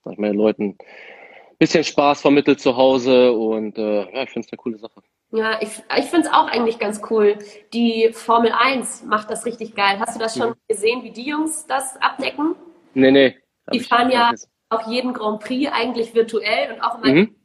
sag 0.06 0.14
ich 0.14 0.20
mal, 0.20 0.32
den 0.32 0.38
Leuten 0.38 0.64
ein 0.64 1.58
bisschen 1.60 1.84
Spaß 1.84 2.22
vermittelt 2.22 2.62
zu 2.62 2.78
Hause 2.78 3.34
und 3.34 3.78
äh, 3.78 4.04
ja, 4.14 4.24
ich 4.24 4.30
finde 4.30 4.46
es 4.46 4.52
eine 4.54 4.58
coole 4.58 4.78
Sache. 4.78 5.02
Ja, 5.32 5.62
ich, 5.62 5.70
ich 5.98 6.06
finde 6.06 6.28
es 6.28 6.34
auch 6.34 6.48
eigentlich 6.48 6.80
ganz 6.80 7.02
cool. 7.10 7.38
Die 7.74 8.12
Formel 8.14 8.52
1 8.52 9.04
macht 9.04 9.30
das 9.30 9.46
richtig 9.46 9.76
geil. 9.76 10.00
Hast 10.00 10.16
du 10.16 10.20
das 10.20 10.38
schon 10.38 10.50
mhm. 10.50 10.56
gesehen, 10.70 11.04
wie 11.04 11.12
die 11.12 11.26
Jungs 11.26 11.66
das 11.68 11.98
abdecken? 12.02 12.56
Nee, 12.94 13.12
nee. 13.12 13.38
Die 13.74 13.82
fahren 13.82 14.10
ja 14.10 14.32
auch 14.70 14.88
jeden 14.88 15.14
Grand 15.14 15.42
Prix 15.42 15.72
eigentlich 15.72 16.16
virtuell 16.16 16.74
und 16.74 16.82
auch 16.82 17.04
immer 17.04 17.14
mhm. 17.14 17.36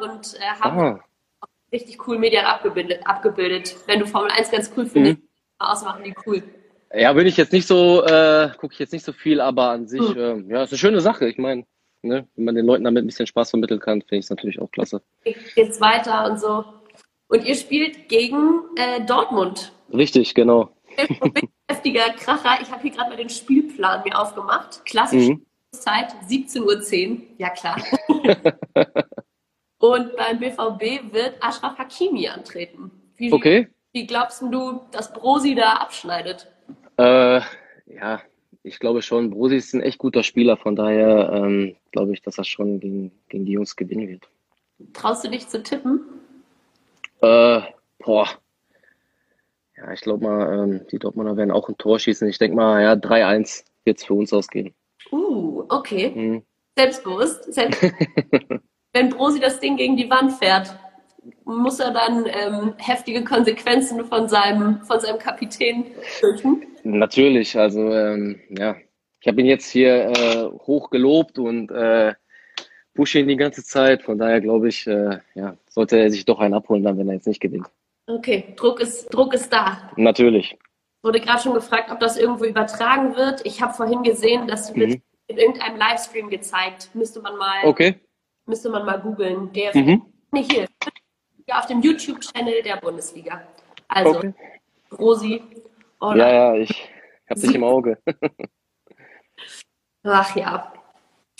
und 0.00 0.34
äh, 0.34 0.60
haben 0.60 0.78
Aha. 0.78 1.00
richtig 1.70 2.06
cool 2.06 2.18
Medien 2.18 2.46
abgebildet, 2.46 3.06
abgebildet. 3.06 3.76
Wenn 3.86 4.00
du 4.00 4.06
Formel 4.06 4.30
1 4.30 4.50
ganz 4.50 4.72
cool 4.76 4.86
findest, 4.86 5.18
mhm. 5.18 5.28
ausmachen 5.58 6.04
die 6.04 6.14
cool. 6.26 6.42
Ja, 6.94 7.12
bin 7.12 7.26
ich 7.26 7.36
jetzt 7.36 7.52
nicht 7.52 7.66
so, 7.66 8.02
äh, 8.06 8.50
gucke 8.58 8.72
ich 8.72 8.78
jetzt 8.78 8.92
nicht 8.92 9.04
so 9.04 9.12
viel, 9.12 9.42
aber 9.42 9.70
an 9.70 9.86
sich, 9.86 10.00
mhm. 10.00 10.50
äh, 10.50 10.54
ja, 10.54 10.62
ist 10.62 10.72
eine 10.72 10.78
schöne 10.78 11.00
Sache. 11.02 11.28
Ich 11.28 11.36
meine, 11.36 11.64
ne, 12.02 12.26
wenn 12.34 12.44
man 12.44 12.54
den 12.54 12.64
Leuten 12.64 12.84
damit 12.84 13.04
ein 13.04 13.06
bisschen 13.06 13.26
Spaß 13.26 13.50
vermitteln 13.50 13.80
kann, 13.80 14.00
finde 14.00 14.16
ich 14.16 14.24
es 14.24 14.30
natürlich 14.30 14.58
auch 14.58 14.70
klasse. 14.70 15.02
Geht's 15.54 15.80
weiter 15.80 16.30
und 16.30 16.40
so. 16.40 16.64
Und 17.28 17.44
ihr 17.44 17.54
spielt 17.54 18.08
gegen 18.08 18.60
äh, 18.76 19.04
Dortmund. 19.04 19.72
Richtig, 19.92 20.34
genau. 20.34 20.70
Heftiger 21.70 22.10
Kracher. 22.10 22.60
Ich 22.62 22.70
habe 22.70 22.82
hier 22.82 22.90
gerade 22.90 23.10
mal 23.10 23.16
den 23.16 23.28
Spielplan 23.28 24.02
mir 24.04 24.18
aufgemacht. 24.18 24.84
Klassisch 24.86 25.28
mhm. 25.28 25.46
Zeit 25.72 26.14
17.10 26.28 27.10
Uhr, 27.10 27.18
ja 27.36 27.50
klar. 27.50 27.76
Und 29.78 30.16
beim 30.16 30.40
BVB 30.40 31.12
wird 31.12 31.34
Ashraf 31.40 31.78
Hakimi 31.78 32.28
antreten. 32.28 32.90
Wie, 33.16 33.32
okay. 33.32 33.68
Wie 33.92 34.06
glaubst 34.06 34.42
du, 34.42 34.80
dass 34.90 35.12
Brosi 35.12 35.54
da 35.54 35.74
abschneidet? 35.74 36.48
Äh, 36.96 37.40
ja, 37.86 38.22
ich 38.62 38.80
glaube 38.80 39.02
schon. 39.02 39.30
Brosi 39.30 39.56
ist 39.56 39.74
ein 39.74 39.82
echt 39.82 39.98
guter 39.98 40.22
Spieler, 40.22 40.56
von 40.56 40.74
daher 40.74 41.30
ähm, 41.32 41.76
glaube 41.92 42.12
ich, 42.12 42.22
dass 42.22 42.38
er 42.38 42.44
schon 42.44 42.80
gegen, 42.80 43.12
gegen 43.28 43.44
die 43.44 43.52
Jungs 43.52 43.76
gewinnen 43.76 44.08
wird. 44.08 44.28
Traust 44.94 45.24
du 45.24 45.30
dich 45.30 45.46
zu 45.48 45.62
tippen? 45.62 46.00
Äh, 47.20 47.60
boah. 47.98 48.28
Ja, 49.76 49.92
ich 49.92 50.00
glaube 50.00 50.24
mal, 50.24 50.64
ähm, 50.64 50.86
die 50.90 50.98
Dortmunder 50.98 51.36
werden 51.36 51.50
auch 51.50 51.68
ein 51.68 51.78
Tor 51.78 51.98
schießen. 51.98 52.28
Ich 52.28 52.38
denke 52.38 52.56
mal, 52.56 52.82
ja, 52.82 52.92
3-1 52.94 53.64
wird 53.84 53.98
es 53.98 54.04
für 54.04 54.14
uns 54.14 54.32
ausgehen. 54.32 54.74
Uh, 55.12 55.64
okay. 55.68 56.10
Mhm. 56.14 56.42
Selbstbewusst. 56.76 57.52
Selbst 57.52 57.82
Wenn 58.92 59.10
Brosi 59.10 59.40
das 59.40 59.60
Ding 59.60 59.76
gegen 59.76 59.96
die 59.96 60.10
Wand 60.10 60.32
fährt, 60.32 60.76
muss 61.44 61.78
er 61.78 61.92
dann 61.92 62.26
ähm, 62.26 62.74
heftige 62.78 63.22
Konsequenzen 63.22 64.04
von 64.04 64.28
seinem, 64.28 64.82
von 64.82 64.98
seinem 65.00 65.18
Kapitän 65.18 65.86
fürchten? 66.20 66.66
Natürlich, 66.84 67.56
also 67.58 67.92
ähm, 67.92 68.40
ja. 68.50 68.76
Ich 69.20 69.26
habe 69.26 69.40
ihn 69.40 69.46
jetzt 69.46 69.70
hier 69.70 70.10
äh, 70.10 70.44
hoch 70.66 70.90
gelobt 70.90 71.38
und 71.38 71.70
äh, 71.70 72.14
pushe 72.98 73.20
ihn 73.20 73.28
die 73.28 73.36
ganze 73.36 73.62
Zeit. 73.62 74.02
Von 74.02 74.18
daher 74.18 74.40
glaube 74.40 74.68
ich, 74.68 74.84
äh, 74.88 75.20
ja, 75.34 75.56
sollte 75.68 75.96
er 75.96 76.10
sich 76.10 76.24
doch 76.24 76.40
einen 76.40 76.54
abholen, 76.54 76.82
dann, 76.82 76.98
wenn 76.98 77.06
er 77.06 77.14
jetzt 77.14 77.28
nicht 77.28 77.38
gewinnt. 77.38 77.68
Okay, 78.08 78.54
Druck 78.56 78.80
ist, 78.80 79.06
Druck 79.14 79.34
ist 79.34 79.52
da. 79.52 79.92
Natürlich. 79.94 80.58
wurde 81.04 81.20
gerade 81.20 81.40
schon 81.40 81.54
gefragt, 81.54 81.92
ob 81.92 82.00
das 82.00 82.16
irgendwo 82.16 82.44
übertragen 82.44 83.14
wird. 83.14 83.46
Ich 83.46 83.62
habe 83.62 83.72
vorhin 83.72 84.02
gesehen, 84.02 84.48
das 84.48 84.74
wird 84.74 84.90
mhm. 84.90 85.02
in 85.28 85.38
irgendeinem 85.38 85.76
Livestream 85.76 86.28
gezeigt. 86.28 86.90
Müsste 86.92 87.20
man 87.20 87.36
mal, 87.36 87.64
okay. 87.64 88.00
müsste 88.46 88.68
man 88.68 88.84
mal 88.84 88.98
googeln. 88.98 89.52
Der 89.52 89.76
mhm. 89.76 90.02
nee, 90.32 90.42
hier, 90.42 90.66
auf 91.52 91.66
dem 91.66 91.80
YouTube-Channel 91.80 92.62
der 92.64 92.78
Bundesliga. 92.78 93.46
Also 93.86 94.16
okay. 94.16 94.34
Rosi. 94.98 95.40
ja, 96.00 96.16
ja, 96.16 96.54
ich 96.56 96.88
habe 97.30 97.40
dich 97.40 97.54
im 97.54 97.62
Auge. 97.62 97.96
Ach 100.02 100.34
ja. 100.34 100.72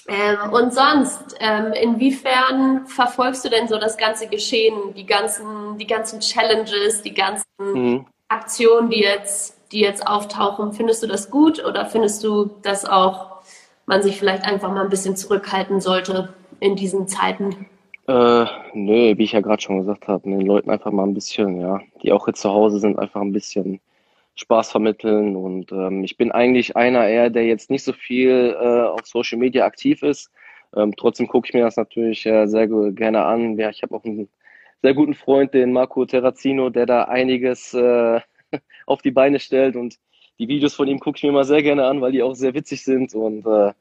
Ähm, 0.09 0.53
und 0.53 0.73
sonst, 0.73 1.37
ähm, 1.39 1.73
inwiefern 1.75 2.87
verfolgst 2.87 3.45
du 3.45 3.51
denn 3.51 3.69
so 3.69 3.79
das 3.79 3.99
ganze 3.99 4.27
Geschehen, 4.27 4.95
die 4.97 5.05
ganzen, 5.05 5.77
die 5.77 5.87
ganzen 5.87 6.21
Challenges, 6.21 7.03
die 7.03 7.13
ganzen 7.13 7.45
mhm. 7.59 8.07
Aktionen, 8.29 8.89
die 8.89 9.01
jetzt, 9.01 9.59
die 9.71 9.81
jetzt 9.81 10.07
auftauchen? 10.07 10.73
Findest 10.73 11.03
du 11.03 11.07
das 11.07 11.31
gut 11.31 11.63
oder 11.63 11.85
findest 11.85 12.25
du, 12.25 12.51
dass 12.63 12.87
auch 12.87 13.43
man 13.85 14.03
sich 14.03 14.19
vielleicht 14.19 14.45
einfach 14.45 14.73
mal 14.73 14.83
ein 14.83 14.91
bisschen 14.91 15.15
zurückhalten 15.15 15.83
sollte 15.83 16.33
in 16.61 16.75
diesen 16.75 17.07
Zeiten? 17.07 17.67
Äh, 18.07 18.47
nö, 18.73 19.19
wie 19.19 19.25
ich 19.25 19.33
ja 19.33 19.41
gerade 19.41 19.61
schon 19.61 19.81
gesagt 19.81 20.09
habe, 20.09 20.23
den 20.23 20.41
Leuten 20.41 20.71
einfach 20.71 20.91
mal 20.91 21.07
ein 21.07 21.13
bisschen, 21.13 21.61
ja, 21.61 21.81
die 22.03 22.13
auch 22.13 22.27
jetzt 22.27 22.41
zu 22.41 22.49
Hause 22.49 22.79
sind, 22.79 22.99
einfach 22.99 23.21
ein 23.21 23.33
bisschen 23.33 23.81
Spaß 24.39 24.71
vermitteln. 24.71 25.37
Und 25.37 25.73
ähm, 25.73 26.05
ich 26.05 26.17
bin 26.17 26.33
eigentlich 26.33 26.77
einer 26.77 27.07
eher, 27.07 27.31
der 27.31 27.45
jetzt 27.47 27.71
nicht 27.71 27.85
so 27.85 27.93
viel 27.93 28.57
äh, 28.61 28.83
auf 28.83 29.07
Social 29.07 29.39
Media 29.39 29.65
aktiv 29.67 30.03
ist. 30.03 30.31
Ähm, 30.77 30.95
trotzdem 30.97 31.29
gucke 31.29 31.49
ich 31.49 31.55
mir 31.55 31.65
das 31.65 31.77
natürlich 31.77 32.27
äh, 32.27 32.47
sehr 32.47 32.69
gerne 32.93 33.25
an. 33.25 33.59
Ja, 33.59 33.71
ich 33.71 33.83
habe 33.83 33.95
auch 33.95 34.05
einen 34.05 34.29
sehr 34.83 34.95
guten 34.95 35.15
Freund, 35.15 35.55
den 35.55 35.73
Marco 35.73 36.05
Terrazino, 36.05 36.71
der 36.71 36.87
da 36.87 37.05
einiges 37.05 37.75
äh, 37.75 38.21
auf 38.87 39.03
die 39.03 39.11
Beine 39.11 39.41
stellt. 39.41 39.77
Und 39.77 39.97
die 40.39 40.49
Videos 40.49 40.75
von 40.75 40.89
ihm 40.89 41.01
gucke 41.01 41.17
ich 41.17 41.23
mir 41.23 41.31
immer 41.31 41.45
sehr 41.45 41.63
gerne 41.63 41.87
an, 41.87 42.01
weil 42.01 42.13
die 42.13 42.23
auch 42.23 42.35
sehr 42.35 42.55
witzig 42.55 42.85
sind. 42.85 43.15
Und 43.15 43.47
äh, 43.47 43.73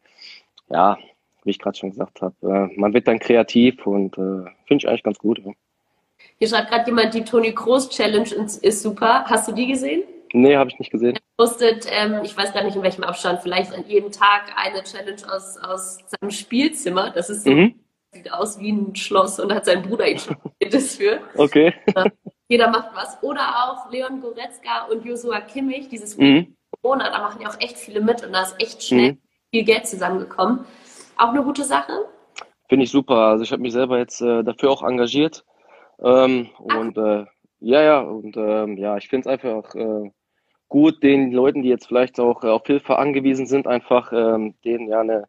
ja, 0.69 0.97
wie 1.43 1.51
ich 1.51 1.59
gerade 1.59 1.77
schon 1.77 1.91
gesagt 1.91 2.21
habe. 2.21 2.35
Äh, 2.41 2.79
man 2.79 2.93
wird 2.93 3.07
dann 3.07 3.19
kreativ 3.19 3.85
und 3.87 4.17
äh, 4.17 4.49
finde 4.65 4.81
ich 4.81 4.87
eigentlich 4.87 5.03
ganz 5.03 5.17
gut. 5.17 5.41
Hier 6.39 6.47
schreibt 6.47 6.69
gerade 6.69 6.85
jemand, 6.85 7.13
die 7.13 7.23
Toni 7.23 7.53
Kroos 7.53 7.89
Challenge 7.89 8.29
ist 8.61 8.81
super. 8.81 9.23
Hast 9.25 9.47
du 9.47 9.53
die 9.53 9.67
gesehen? 9.67 10.03
Nee, 10.34 10.57
habe 10.57 10.69
ich 10.69 10.79
nicht 10.79 10.91
gesehen. 10.91 11.15
Er 11.15 11.22
postet, 11.46 11.88
ähm, 11.89 12.22
ich 12.24 12.36
weiß 12.36 12.53
gar 12.53 12.63
nicht 12.63 12.75
in 12.75 12.84
welchem 12.84 13.03
Abstand, 13.03 13.41
vielleicht 13.41 13.74
an 13.74 13.86
jedem 13.88 14.12
Tag 14.12 14.53
eine 14.55 14.84
Challenge 14.84 15.22
aus, 15.31 15.57
aus 15.57 16.00
seinem 16.07 16.31
Spielzimmer. 16.31 17.12
Das 17.12 17.29
ist 17.29 17.43
so, 17.43 17.51
mhm. 17.51 17.79
sieht 18.12 18.31
aus 18.31 18.60
wie 18.60 18.72
ein 18.72 18.96
Schloss 18.96 19.39
und 19.39 19.53
hat 19.53 19.65
sein 19.65 19.81
Bruder 19.81 20.07
ihn 20.07 20.19
schon 20.19 20.36
das 20.72 20.96
für. 20.96 21.19
Okay. 21.36 21.74
Jeder 22.50 22.69
macht 22.69 22.96
was. 22.96 23.22
Oder 23.24 23.41
auch 23.41 23.91
Leon 23.91 24.22
Goretzka 24.22 24.86
und 24.91 25.05
Joshua 25.05 25.41
Kimmich, 25.41 25.89
dieses 25.89 26.17
mhm. 26.17 26.55
Corona, 26.81 27.10
da 27.10 27.19
machen 27.19 27.41
ja 27.41 27.50
auch 27.50 27.60
echt 27.60 27.77
viele 27.77 28.01
mit 28.01 28.25
und 28.25 28.34
da 28.34 28.43
ist 28.43 28.55
echt 28.60 28.84
schnell 28.84 29.13
mhm. 29.13 29.22
viel 29.51 29.63
Geld 29.63 29.88
zusammengekommen. 29.88 30.65
Auch 31.17 31.29
eine 31.29 31.43
gute 31.43 31.63
Sache? 31.63 32.05
Finde 32.69 32.86
ich 32.86 32.91
super. 32.91 33.15
Also 33.15 33.43
ich 33.43 33.51
habe 33.51 33.62
mich 33.62 33.74
selber 33.74 33.98
jetzt 33.98 34.22
äh, 34.22 34.43
dafür 34.43 34.72
auch 34.72 34.84
engagiert. 34.84 35.43
Ähm, 36.00 36.50
und 36.60 36.98
äh, 36.98 37.25
ja, 37.60 37.81
ja, 37.81 38.00
und 38.01 38.38
ähm, 38.38 38.77
ja, 38.77 38.98
ich 38.98 39.07
finde 39.07 39.27
es 39.29 39.34
einfach 39.34 39.74
äh, 39.74 40.12
gut, 40.69 41.03
den 41.03 41.31
Leuten, 41.31 41.62
die 41.62 41.69
jetzt 41.69 41.88
vielleicht 41.88 42.19
auch 42.19 42.43
äh, 42.43 42.47
auf 42.47 42.65
Hilfe 42.65 42.97
angewiesen 42.97 43.45
sind, 43.47 43.67
einfach 43.67 44.12
ähm, 44.13 44.53
denen 44.65 44.88
ja 44.88 45.01
eine, 45.01 45.27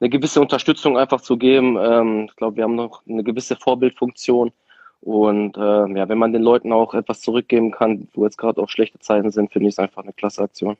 eine 0.00 0.10
gewisse 0.10 0.40
Unterstützung 0.40 0.98
einfach 0.98 1.20
zu 1.20 1.36
geben. 1.36 1.76
Ähm, 1.80 2.26
ich 2.28 2.36
glaube, 2.36 2.56
wir 2.56 2.64
haben 2.64 2.76
noch 2.76 3.02
eine 3.08 3.24
gewisse 3.24 3.56
Vorbildfunktion. 3.56 4.52
Und 5.00 5.56
äh, 5.56 5.60
ja, 5.60 6.08
wenn 6.08 6.18
man 6.18 6.32
den 6.32 6.42
Leuten 6.42 6.72
auch 6.72 6.92
etwas 6.94 7.22
zurückgeben 7.22 7.70
kann, 7.70 8.08
wo 8.14 8.24
jetzt 8.24 8.36
gerade 8.36 8.60
auch 8.60 8.68
schlechte 8.68 8.98
Zeiten 8.98 9.30
sind, 9.30 9.50
finde 9.50 9.68
ich 9.68 9.74
es 9.74 9.78
einfach 9.78 10.02
eine 10.02 10.12
klasse 10.12 10.42
Aktion. 10.42 10.76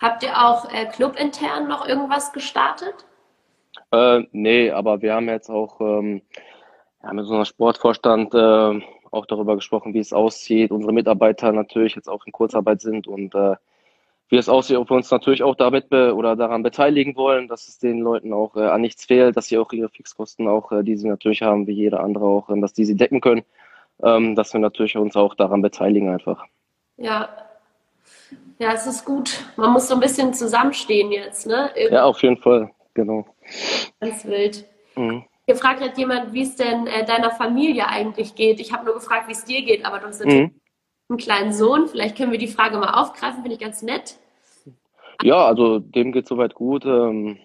Habt 0.00 0.22
ihr 0.22 0.32
auch 0.36 0.72
äh, 0.72 0.86
clubintern 0.86 1.68
noch 1.68 1.86
irgendwas 1.86 2.32
gestartet? 2.32 3.06
Äh, 3.92 4.22
nee, 4.32 4.70
aber 4.70 5.02
wir 5.02 5.14
haben 5.14 5.28
jetzt 5.28 5.50
auch 5.50 5.80
ähm, 5.80 6.22
ja, 7.02 7.12
mit 7.12 7.24
unserem 7.24 7.44
Sportvorstand 7.44 8.34
äh, 8.34 8.80
auch 9.12 9.26
darüber 9.26 9.54
gesprochen, 9.56 9.94
wie 9.94 9.98
es 9.98 10.12
aussieht. 10.12 10.70
Unsere 10.70 10.92
Mitarbeiter 10.92 11.52
natürlich 11.52 11.94
jetzt 11.94 12.08
auch 12.08 12.26
in 12.26 12.32
Kurzarbeit 12.32 12.80
sind 12.80 13.06
und 13.06 13.34
äh, 13.34 13.56
wie 14.28 14.36
es 14.36 14.48
aussieht, 14.48 14.76
ob 14.76 14.90
wir 14.90 14.96
uns 14.96 15.10
natürlich 15.10 15.42
auch 15.42 15.54
damit 15.54 15.92
oder 15.92 16.34
daran 16.34 16.62
beteiligen 16.62 17.16
wollen, 17.16 17.46
dass 17.48 17.68
es 17.68 17.78
den 17.78 18.00
Leuten 18.00 18.32
auch 18.32 18.56
äh, 18.56 18.66
an 18.66 18.80
nichts 18.80 19.04
fehlt, 19.04 19.36
dass 19.36 19.46
sie 19.46 19.58
auch 19.58 19.72
ihre 19.72 19.88
Fixkosten 19.88 20.48
auch, 20.48 20.72
äh, 20.72 20.82
die 20.82 20.96
sie 20.96 21.08
natürlich 21.08 21.42
haben, 21.42 21.66
wie 21.66 21.72
jeder 21.72 22.00
andere 22.00 22.24
auch, 22.24 22.48
äh, 22.50 22.60
dass 22.60 22.72
die 22.72 22.84
sie 22.84 22.96
decken 22.96 23.20
können, 23.20 23.44
ähm, 24.02 24.34
dass 24.34 24.52
wir 24.52 24.60
natürlich 24.60 24.96
uns 24.96 25.16
auch 25.16 25.34
daran 25.34 25.62
beteiligen 25.62 26.08
einfach. 26.08 26.44
Ja. 26.96 27.28
Ja, 28.58 28.72
es 28.72 28.86
ist 28.86 29.04
gut. 29.04 29.44
Man 29.56 29.72
muss 29.72 29.88
so 29.88 29.94
ein 29.94 30.00
bisschen 30.00 30.32
zusammenstehen 30.32 31.12
jetzt, 31.12 31.46
ne? 31.46 31.70
Irgendwie. 31.74 31.94
Ja, 31.94 32.04
auf 32.04 32.22
jeden 32.22 32.38
Fall. 32.38 32.70
Genau. 32.94 33.26
Ganz 34.00 34.24
wild. 34.24 34.64
Mhm. 34.96 35.24
Hier 35.46 35.56
fragt 35.56 35.80
hat 35.80 35.96
jemand, 35.96 36.32
wie 36.32 36.42
es 36.42 36.56
denn 36.56 36.88
äh, 36.88 37.04
deiner 37.04 37.30
Familie 37.30 37.86
eigentlich 37.86 38.34
geht. 38.34 38.58
Ich 38.58 38.72
habe 38.72 38.84
nur 38.84 38.94
gefragt, 38.94 39.28
wie 39.28 39.32
es 39.32 39.44
dir 39.44 39.62
geht, 39.62 39.86
aber 39.86 40.00
du 40.00 40.06
hast 40.06 40.18
natürlich 40.18 40.50
mhm. 40.50 40.60
einen 41.08 41.18
kleinen 41.18 41.52
Sohn. 41.52 41.86
Vielleicht 41.86 42.16
können 42.16 42.32
wir 42.32 42.38
die 42.38 42.48
Frage 42.48 42.78
mal 42.78 43.00
aufgreifen, 43.00 43.42
finde 43.42 43.54
ich 43.54 43.60
ganz 43.60 43.80
nett. 43.82 44.18
Ja, 45.22 45.46
also 45.46 45.78
dem 45.78 46.10
geht 46.10 46.26
soweit 46.26 46.54
gut. 46.54 46.84
Ähm, 46.84 47.38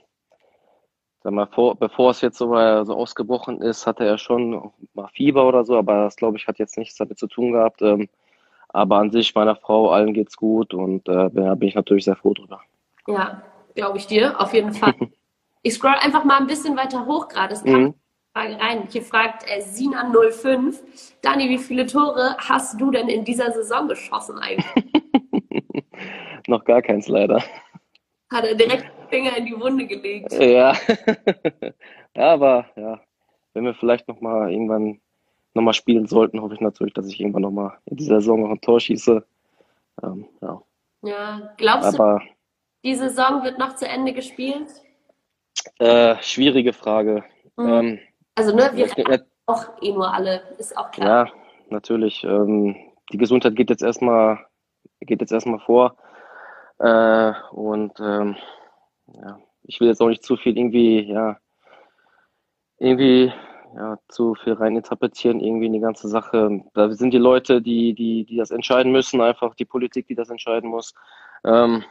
sag 1.23 1.31
mal, 1.31 1.45
vor, 1.45 1.75
bevor 1.75 2.09
es 2.09 2.21
jetzt 2.21 2.39
so, 2.39 2.47
so 2.47 2.95
ausgebrochen 2.95 3.61
ist, 3.61 3.85
hatte 3.85 4.03
er 4.03 4.17
schon 4.17 4.71
mal 4.95 5.07
Fieber 5.13 5.47
oder 5.47 5.63
so, 5.63 5.77
aber 5.77 6.05
das 6.05 6.15
glaube 6.15 6.37
ich 6.37 6.47
hat 6.47 6.57
jetzt 6.57 6.79
nichts 6.79 6.95
damit 6.95 7.19
zu 7.19 7.27
tun 7.27 7.51
gehabt. 7.51 7.83
Ähm, 7.83 8.09
aber 8.69 8.97
an 8.97 9.11
sich, 9.11 9.35
meiner 9.35 9.55
Frau, 9.55 9.91
allen 9.91 10.13
geht's 10.13 10.37
gut 10.37 10.73
und 10.73 11.07
äh, 11.07 11.29
da 11.29 11.55
bin 11.55 11.67
ich 11.67 11.75
natürlich 11.75 12.05
sehr 12.05 12.15
froh 12.15 12.33
drüber. 12.33 12.61
Ja, 13.05 13.43
glaube 13.75 13.97
ich 13.99 14.07
dir, 14.07 14.39
auf 14.41 14.53
jeden 14.53 14.73
Fall. 14.73 14.95
Ich 15.63 15.75
scroll 15.75 15.95
einfach 15.99 16.23
mal 16.23 16.39
ein 16.39 16.47
bisschen 16.47 16.75
weiter 16.75 17.05
hoch 17.05 17.27
gerade. 17.27 17.53
Es 17.53 17.63
kam 17.63 17.81
mhm. 17.81 17.93
Frage 18.33 18.59
rein. 18.59 18.87
Hier 18.89 19.01
fragt 19.01 19.43
äh, 19.47 19.61
Sinan05, 19.61 20.79
Dani, 21.21 21.49
wie 21.49 21.57
viele 21.57 21.85
Tore 21.85 22.37
hast 22.37 22.79
du 22.79 22.89
denn 22.89 23.09
in 23.09 23.25
dieser 23.25 23.51
Saison 23.51 23.87
geschossen 23.87 24.39
eigentlich? 24.39 24.65
Noch 26.47 26.63
gar 26.63 26.81
keins 26.81 27.07
leider. 27.07 27.43
Hat 28.31 28.45
er 28.45 28.55
direkt 28.55 28.85
den 28.85 29.07
Finger 29.09 29.37
in 29.37 29.45
die 29.45 29.59
Wunde 29.59 29.85
gelegt. 29.85 30.31
Ja. 30.33 30.73
ja, 32.15 32.33
aber 32.33 32.65
ja, 32.77 33.01
wenn 33.53 33.65
wir 33.65 33.73
vielleicht 33.73 34.07
nochmal 34.07 34.51
irgendwann 34.51 35.01
nochmal 35.53 35.73
spielen 35.73 36.07
sollten, 36.07 36.41
hoffe 36.41 36.53
ich 36.53 36.61
natürlich, 36.61 36.93
dass 36.93 37.07
ich 37.07 37.19
irgendwann 37.19 37.41
nochmal 37.41 37.77
in 37.85 37.97
dieser 37.97 38.21
Saison 38.21 38.41
noch 38.41 38.51
ein 38.51 38.61
Tor 38.61 38.79
schieße. 38.79 39.25
Ähm, 40.01 40.25
ja. 40.41 40.61
ja, 41.01 41.53
glaubst 41.57 41.99
aber, 41.99 42.19
du, 42.19 42.25
die 42.85 42.95
Saison 42.95 43.43
wird 43.43 43.59
noch 43.59 43.75
zu 43.75 43.87
Ende 43.87 44.13
gespielt? 44.13 44.67
Äh, 45.79 46.15
schwierige 46.21 46.73
Frage. 46.73 47.23
Mhm. 47.57 47.69
Ähm, 47.69 47.99
also, 48.35 48.55
ne, 48.55 48.71
wir 48.73 48.87
ja, 48.87 49.19
auch 49.45 49.65
eh 49.81 49.91
nur 49.91 50.13
alle, 50.13 50.41
ist 50.57 50.77
auch 50.77 50.91
klar. 50.91 51.27
Ja, 51.27 51.33
natürlich. 51.69 52.23
Ähm, 52.23 52.75
die 53.11 53.17
Gesundheit 53.17 53.55
geht 53.55 53.69
jetzt 53.69 53.83
erstmal, 53.83 54.39
geht 55.01 55.21
jetzt 55.21 55.33
erstmal 55.33 55.59
vor. 55.59 55.95
Äh, 56.79 57.33
und 57.51 57.99
ähm, 57.99 58.35
ja, 59.07 59.39
ich 59.63 59.79
will 59.79 59.87
jetzt 59.87 60.01
auch 60.01 60.07
nicht 60.07 60.23
zu 60.23 60.37
viel 60.37 60.57
irgendwie, 60.57 61.01
ja, 61.01 61.37
irgendwie 62.77 63.31
ja, 63.75 63.97
zu 64.09 64.35
viel 64.35 64.53
reininterpretieren, 64.53 65.39
irgendwie 65.39 65.67
in 65.67 65.73
die 65.73 65.79
ganze 65.79 66.07
Sache. 66.07 66.63
Da 66.73 66.91
sind 66.91 67.13
die 67.13 67.19
Leute, 67.19 67.61
die, 67.61 67.93
die, 67.93 68.25
die 68.25 68.37
das 68.37 68.51
entscheiden 68.51 68.91
müssen, 68.91 69.21
einfach 69.21 69.55
die 69.55 69.65
Politik, 69.65 70.07
die 70.07 70.15
das 70.15 70.29
entscheiden 70.29 70.69
muss. 70.69 70.93
Ähm, 71.43 71.83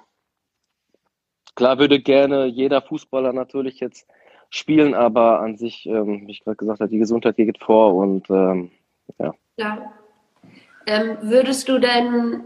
Klar 1.55 1.79
würde 1.79 2.01
gerne 2.01 2.47
jeder 2.47 2.83
Fußballer 2.83 3.33
natürlich 3.33 3.81
jetzt 3.81 4.07
spielen, 4.51 4.95
aber 4.95 5.41
an 5.41 5.57
sich, 5.57 5.87
ähm, 5.87 6.27
wie 6.27 6.33
ich 6.33 6.45
gerade 6.45 6.57
gesagt 6.57 6.81
habe, 6.81 6.91
die 6.91 6.99
Gesundheit 6.99 7.37
geht 7.37 7.59
vor 7.59 7.95
und 7.95 8.29
ähm, 8.31 8.71
ja. 9.19 9.35
Ja. 9.57 9.93
Ähm, 10.87 11.19
würdest 11.23 11.69
du 11.69 11.79
denn, 11.79 12.43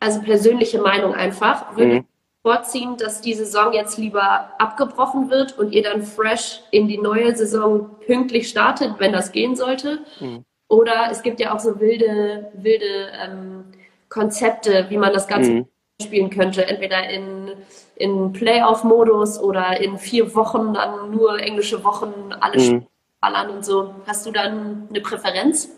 also 0.00 0.22
persönliche 0.22 0.80
Meinung 0.80 1.14
einfach, 1.14 1.76
würdest 1.76 2.02
mhm. 2.02 2.06
du 2.42 2.50
vorziehen, 2.50 2.96
dass 2.96 3.20
die 3.20 3.34
Saison 3.34 3.72
jetzt 3.72 3.98
lieber 3.98 4.50
abgebrochen 4.58 5.30
wird 5.30 5.58
und 5.58 5.72
ihr 5.72 5.82
dann 5.82 6.02
fresh 6.02 6.62
in 6.70 6.88
die 6.88 6.98
neue 6.98 7.34
Saison 7.36 7.90
pünktlich 8.06 8.48
startet, 8.48 8.94
wenn 8.98 9.12
das 9.12 9.32
gehen 9.32 9.54
sollte? 9.54 10.00
Mhm. 10.20 10.44
Oder 10.68 11.08
es 11.10 11.22
gibt 11.22 11.40
ja 11.40 11.54
auch 11.54 11.60
so 11.60 11.78
wilde, 11.78 12.50
wilde 12.54 13.10
ähm, 13.22 13.64
Konzepte, 14.08 14.86
wie 14.88 14.96
man 14.96 15.12
das 15.12 15.28
Ganze 15.28 15.50
mhm 15.50 15.66
spielen 16.02 16.30
könnte, 16.30 16.66
entweder 16.66 17.08
in, 17.08 17.52
in 17.96 18.32
Playoff-Modus 18.32 19.40
oder 19.40 19.80
in 19.80 19.98
vier 19.98 20.34
Wochen 20.34 20.74
dann 20.74 21.12
nur 21.12 21.38
englische 21.38 21.84
Wochen, 21.84 22.32
alle 22.40 22.60
mhm. 22.60 22.86
ballern 23.20 23.50
und 23.50 23.64
so. 23.64 23.94
Hast 24.06 24.26
du 24.26 24.32
dann 24.32 24.88
eine 24.90 25.00
Präferenz? 25.00 25.70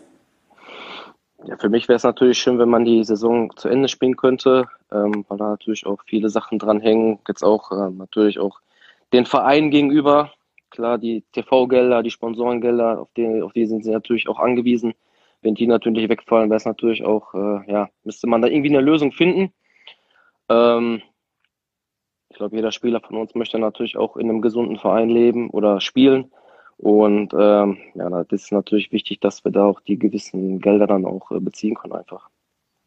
Ja, 1.45 1.55
für 1.57 1.69
mich 1.69 1.87
wäre 1.87 1.97
es 1.97 2.03
natürlich 2.03 2.39
schön, 2.39 2.57
wenn 2.57 2.69
man 2.69 2.83
die 2.83 3.03
Saison 3.03 3.55
zu 3.55 3.69
Ende 3.69 3.87
spielen 3.87 4.17
könnte, 4.17 4.67
ähm, 4.91 5.23
weil 5.27 5.37
da 5.37 5.49
natürlich 5.49 5.85
auch 5.85 5.99
viele 6.05 6.29
Sachen 6.29 6.57
dranhängen. 6.57 7.19
Jetzt 7.27 7.43
auch 7.43 7.71
äh, 7.71 7.91
natürlich 7.91 8.39
auch 8.39 8.59
den 9.13 9.27
Verein 9.27 9.69
gegenüber. 9.69 10.31
Klar, 10.71 10.97
die 10.97 11.23
TV-Gelder, 11.33 12.01
die 12.01 12.09
Sponsorengelder, 12.09 13.01
auf 13.01 13.09
die, 13.15 13.41
auf 13.41 13.53
die 13.53 13.67
sind 13.67 13.83
sie 13.83 13.91
natürlich 13.91 14.27
auch 14.27 14.39
angewiesen. 14.39 14.95
Wenn 15.43 15.53
die 15.53 15.67
natürlich 15.67 16.09
wegfallen, 16.09 16.49
wäre 16.49 16.57
es 16.57 16.65
natürlich 16.65 17.05
auch, 17.05 17.35
äh, 17.35 17.71
ja, 17.71 17.87
müsste 18.03 18.25
man 18.25 18.41
da 18.41 18.47
irgendwie 18.47 18.75
eine 18.75 18.81
Lösung 18.81 19.11
finden. 19.11 19.53
Ähm, 20.49 21.01
ich 22.29 22.37
glaube, 22.37 22.55
jeder 22.55 22.71
Spieler 22.71 23.01
von 23.01 23.17
uns 23.17 23.35
möchte 23.35 23.57
natürlich 23.57 23.97
auch 23.97 24.17
in 24.17 24.29
einem 24.29 24.41
gesunden 24.41 24.77
Verein 24.77 25.09
leben 25.09 25.49
oder 25.49 25.81
spielen. 25.81 26.31
Und 26.77 27.33
ähm, 27.33 27.77
ja, 27.95 28.23
das 28.23 28.43
ist 28.43 28.51
natürlich 28.51 28.91
wichtig, 28.91 29.19
dass 29.19 29.43
wir 29.43 29.51
da 29.51 29.65
auch 29.65 29.79
die 29.81 29.97
gewissen 29.97 30.59
Gelder 30.59 30.85
dann 30.85 31.05
auch 31.05 31.31
äh, 31.31 31.39
beziehen 31.39 31.75
können 31.75 31.93
einfach. 31.93 32.29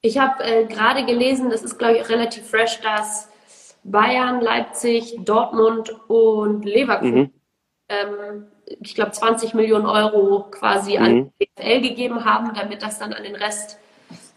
Ich 0.03 0.19
habe 0.19 0.45
äh, 0.45 0.67
gerade 0.67 1.05
gelesen, 1.05 1.51
das 1.51 1.63
ist 1.63 1.79
glaube 1.79 1.99
ich 1.99 2.09
relativ 2.09 2.49
fresh, 2.49 2.81
dass 2.81 3.29
Bayern, 3.83 4.41
Leipzig, 4.41 5.19
Dortmund 5.25 5.95
und 6.09 6.65
Leverkusen 6.65 7.19
mhm. 7.19 7.33
ähm, 7.89 8.47
ich 8.67 8.95
glaube 8.95 9.11
20 9.11 9.55
Millionen 9.55 9.87
Euro 9.87 10.45
quasi 10.51 10.97
mhm. 10.97 11.05
an 11.05 11.33
die 11.41 11.49
DFL 11.57 11.81
gegeben 11.81 12.25
haben, 12.25 12.55
damit 12.55 12.83
das 12.83 12.99
dann 12.99 13.13
an 13.13 13.25
den 13.25 13.35
Rest 13.35 13.81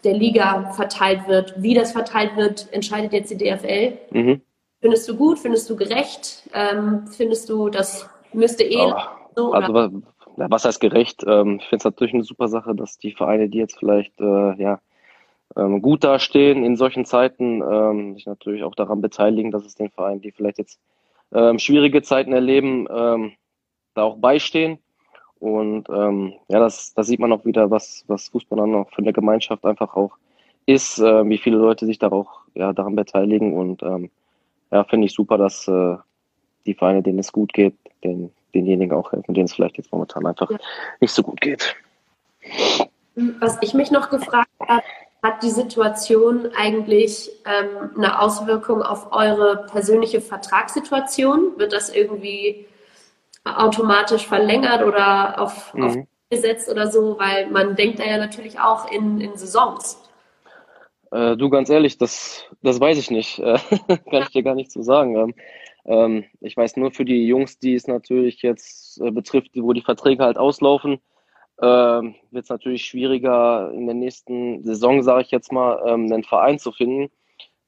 der 0.04 0.14
Liga 0.14 0.72
verteilt 0.72 1.26
wird. 1.26 1.54
Wie 1.56 1.74
das 1.74 1.92
verteilt 1.92 2.36
wird, 2.36 2.72
entscheidet 2.72 3.12
jetzt 3.12 3.30
die 3.30 3.38
DFL. 3.38 3.98
Mhm. 4.10 4.40
Findest 4.80 5.08
du 5.08 5.16
gut? 5.16 5.38
Findest 5.38 5.68
du 5.70 5.76
gerecht? 5.76 6.48
Ähm, 6.52 7.06
findest 7.06 7.48
du, 7.48 7.70
das 7.70 8.08
müsste 8.32 8.64
eh 8.64 8.76
oh, 8.76 8.94
so? 9.34 9.52
Also, 9.52 10.02
was, 10.36 10.64
heißt 10.64 10.80
gerecht? 10.80 11.24
Ähm, 11.26 11.58
ich 11.60 11.66
finde 11.68 11.76
es 11.78 11.84
natürlich 11.84 12.14
eine 12.14 12.24
super 12.24 12.48
Sache, 12.48 12.74
dass 12.74 12.98
die 12.98 13.12
Vereine, 13.12 13.48
die 13.48 13.58
jetzt 13.58 13.78
vielleicht 13.78 14.20
äh, 14.20 14.54
ja, 14.60 14.80
ähm, 15.56 15.80
gut 15.80 16.04
dastehen 16.04 16.64
in 16.64 16.76
solchen 16.76 17.04
Zeiten, 17.04 17.62
ähm, 17.62 18.14
sich 18.14 18.26
natürlich 18.26 18.64
auch 18.64 18.74
daran 18.74 19.00
beteiligen, 19.00 19.50
dass 19.50 19.64
es 19.64 19.74
den 19.74 19.90
Vereinen, 19.90 20.20
die 20.20 20.32
vielleicht 20.32 20.58
jetzt 20.58 20.80
ähm, 21.32 21.58
schwierige 21.58 22.02
Zeiten 22.02 22.32
erleben, 22.32 22.86
ähm, 22.90 23.32
da 23.94 24.02
auch 24.02 24.16
beistehen. 24.16 24.78
Und 25.44 25.90
ähm, 25.90 26.32
ja, 26.48 26.58
das, 26.58 26.94
das 26.94 27.06
sieht 27.06 27.20
man 27.20 27.30
auch 27.30 27.44
wieder, 27.44 27.70
was, 27.70 28.02
was 28.06 28.30
Fußball 28.30 28.58
dann 28.58 28.74
auch 28.74 28.88
für 28.88 29.02
eine 29.02 29.12
Gemeinschaft 29.12 29.66
einfach 29.66 29.94
auch 29.94 30.12
ist, 30.64 30.98
äh, 30.98 31.28
wie 31.28 31.36
viele 31.36 31.58
Leute 31.58 31.84
sich 31.84 31.98
da 31.98 32.10
auch 32.10 32.40
ja, 32.54 32.72
daran 32.72 32.96
beteiligen. 32.96 33.52
Und 33.52 33.82
ähm, 33.82 34.10
ja, 34.72 34.84
finde 34.84 35.06
ich 35.06 35.12
super, 35.12 35.36
dass 35.36 35.68
äh, 35.68 35.96
die 36.64 36.72
Vereine, 36.72 37.02
denen 37.02 37.18
es 37.18 37.30
gut 37.30 37.52
geht, 37.52 37.74
den, 38.02 38.30
denjenigen 38.54 38.96
auch 38.96 39.12
helfen, 39.12 39.34
denen 39.34 39.44
es 39.44 39.52
vielleicht 39.52 39.76
jetzt 39.76 39.92
momentan 39.92 40.24
einfach 40.24 40.50
ja. 40.50 40.56
nicht 41.02 41.12
so 41.12 41.22
gut 41.22 41.42
geht. 41.42 41.76
Was 43.38 43.58
ich 43.60 43.74
mich 43.74 43.90
noch 43.90 44.08
gefragt 44.08 44.48
habe, 44.66 44.82
hat 45.22 45.42
die 45.42 45.50
Situation 45.50 46.48
eigentlich 46.56 47.30
ähm, 47.44 47.90
eine 47.98 48.18
Auswirkung 48.18 48.80
auf 48.80 49.12
eure 49.12 49.66
persönliche 49.70 50.22
Vertragssituation? 50.22 51.58
Wird 51.58 51.74
das 51.74 51.94
irgendwie 51.94 52.64
automatisch 53.44 54.26
verlängert 54.26 54.82
oder 54.82 55.40
auf, 55.40 55.74
mhm. 55.74 55.82
auf 55.84 55.96
gesetzt 56.30 56.70
oder 56.70 56.90
so? 56.90 57.18
Weil 57.18 57.50
man 57.50 57.76
denkt 57.76 57.98
da 57.98 58.04
ja 58.04 58.18
natürlich 58.18 58.58
auch 58.58 58.90
in, 58.90 59.20
in 59.20 59.36
Saisons. 59.36 60.02
Äh, 61.10 61.36
du, 61.36 61.48
ganz 61.50 61.70
ehrlich, 61.70 61.98
das, 61.98 62.44
das 62.62 62.80
weiß 62.80 62.98
ich 62.98 63.10
nicht. 63.10 63.38
Äh, 63.38 63.58
kann 64.10 64.22
ich 64.22 64.30
dir 64.30 64.42
gar 64.42 64.54
nicht 64.54 64.72
so 64.72 64.82
sagen. 64.82 65.16
Ähm, 65.16 65.34
ähm, 65.86 66.24
ich 66.40 66.56
weiß 66.56 66.76
nur 66.76 66.92
für 66.92 67.04
die 67.04 67.26
Jungs, 67.26 67.58
die 67.58 67.74
es 67.74 67.86
natürlich 67.86 68.42
jetzt 68.42 69.00
äh, 69.00 69.10
betrifft, 69.10 69.50
wo 69.54 69.72
die 69.72 69.82
Verträge 69.82 70.24
halt 70.24 70.38
auslaufen, 70.38 70.98
ähm, 71.60 72.16
wird 72.30 72.44
es 72.44 72.50
natürlich 72.50 72.84
schwieriger 72.84 73.70
in 73.72 73.86
der 73.86 73.94
nächsten 73.94 74.64
Saison, 74.64 75.02
sage 75.02 75.22
ich 75.22 75.30
jetzt 75.30 75.52
mal, 75.52 75.82
ähm, 75.86 76.12
einen 76.12 76.24
Verein 76.24 76.58
zu 76.58 76.72
finden, 76.72 77.10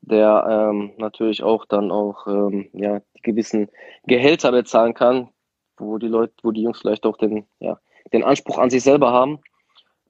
der 0.01 0.71
ähm, 0.73 0.93
natürlich 0.97 1.43
auch 1.43 1.67
dann 1.67 1.91
auch 1.93 2.27
ähm, 2.27 2.69
ja, 2.73 3.01
die 3.17 3.23
gewissen 3.23 3.69
Gehälter 4.07 4.51
bezahlen 4.51 4.95
kann, 4.95 5.29
wo 5.79 5.99
die 5.99 6.09
Leute, 6.09 6.33
wo 6.43 6.51
die 6.51 6.63
Jungs 6.63 6.81
vielleicht 6.81 7.07
auch 7.07 7.17
den, 7.17 7.47
ja, 7.61 7.79
den 8.13 8.25
Anspruch 8.25 8.59
an 8.59 8.71
sich 8.71 8.83
selber 8.83 9.13
haben. 9.13 9.41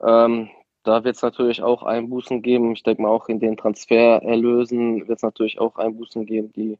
Ähm, 0.03 0.51
da 0.83 1.03
wird 1.03 1.17
es 1.17 1.23
natürlich 1.23 1.63
auch 1.63 1.83
Einbußen 1.83 2.43
geben. 2.43 2.73
Ich 2.73 2.83
denke 2.83 3.03
mal 3.03 3.09
auch 3.09 3.29
in 3.29 3.41
den 3.41 3.57
Transfererlösen 3.57 5.09
wird 5.09 5.19
es 5.19 5.23
natürlich 5.23 5.59
auch 5.59 5.77
Einbußen 5.77 6.27
geben, 6.27 6.53
die 6.53 6.79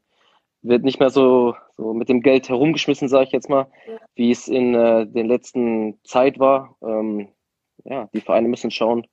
wird 0.61 0.83
nicht 0.83 0.99
mehr 0.99 1.09
so, 1.09 1.55
so 1.75 1.93
mit 1.93 2.09
dem 2.09 2.21
Geld 2.21 2.49
herumgeschmissen, 2.49 3.09
sage 3.09 3.25
ich 3.25 3.31
jetzt 3.31 3.49
mal, 3.49 3.67
ja. 3.87 3.97
wie 4.15 4.31
es 4.31 4.47
in 4.47 4.73
äh, 4.73 5.05
den 5.05 5.27
letzten 5.27 5.99
Zeit 6.03 6.39
war. 6.39 6.75
Ähm, 6.81 7.27
ja, 7.83 8.09
die 8.13 8.21
Vereine 8.21 8.47
müssen 8.47 8.71
schauen, 8.71 9.07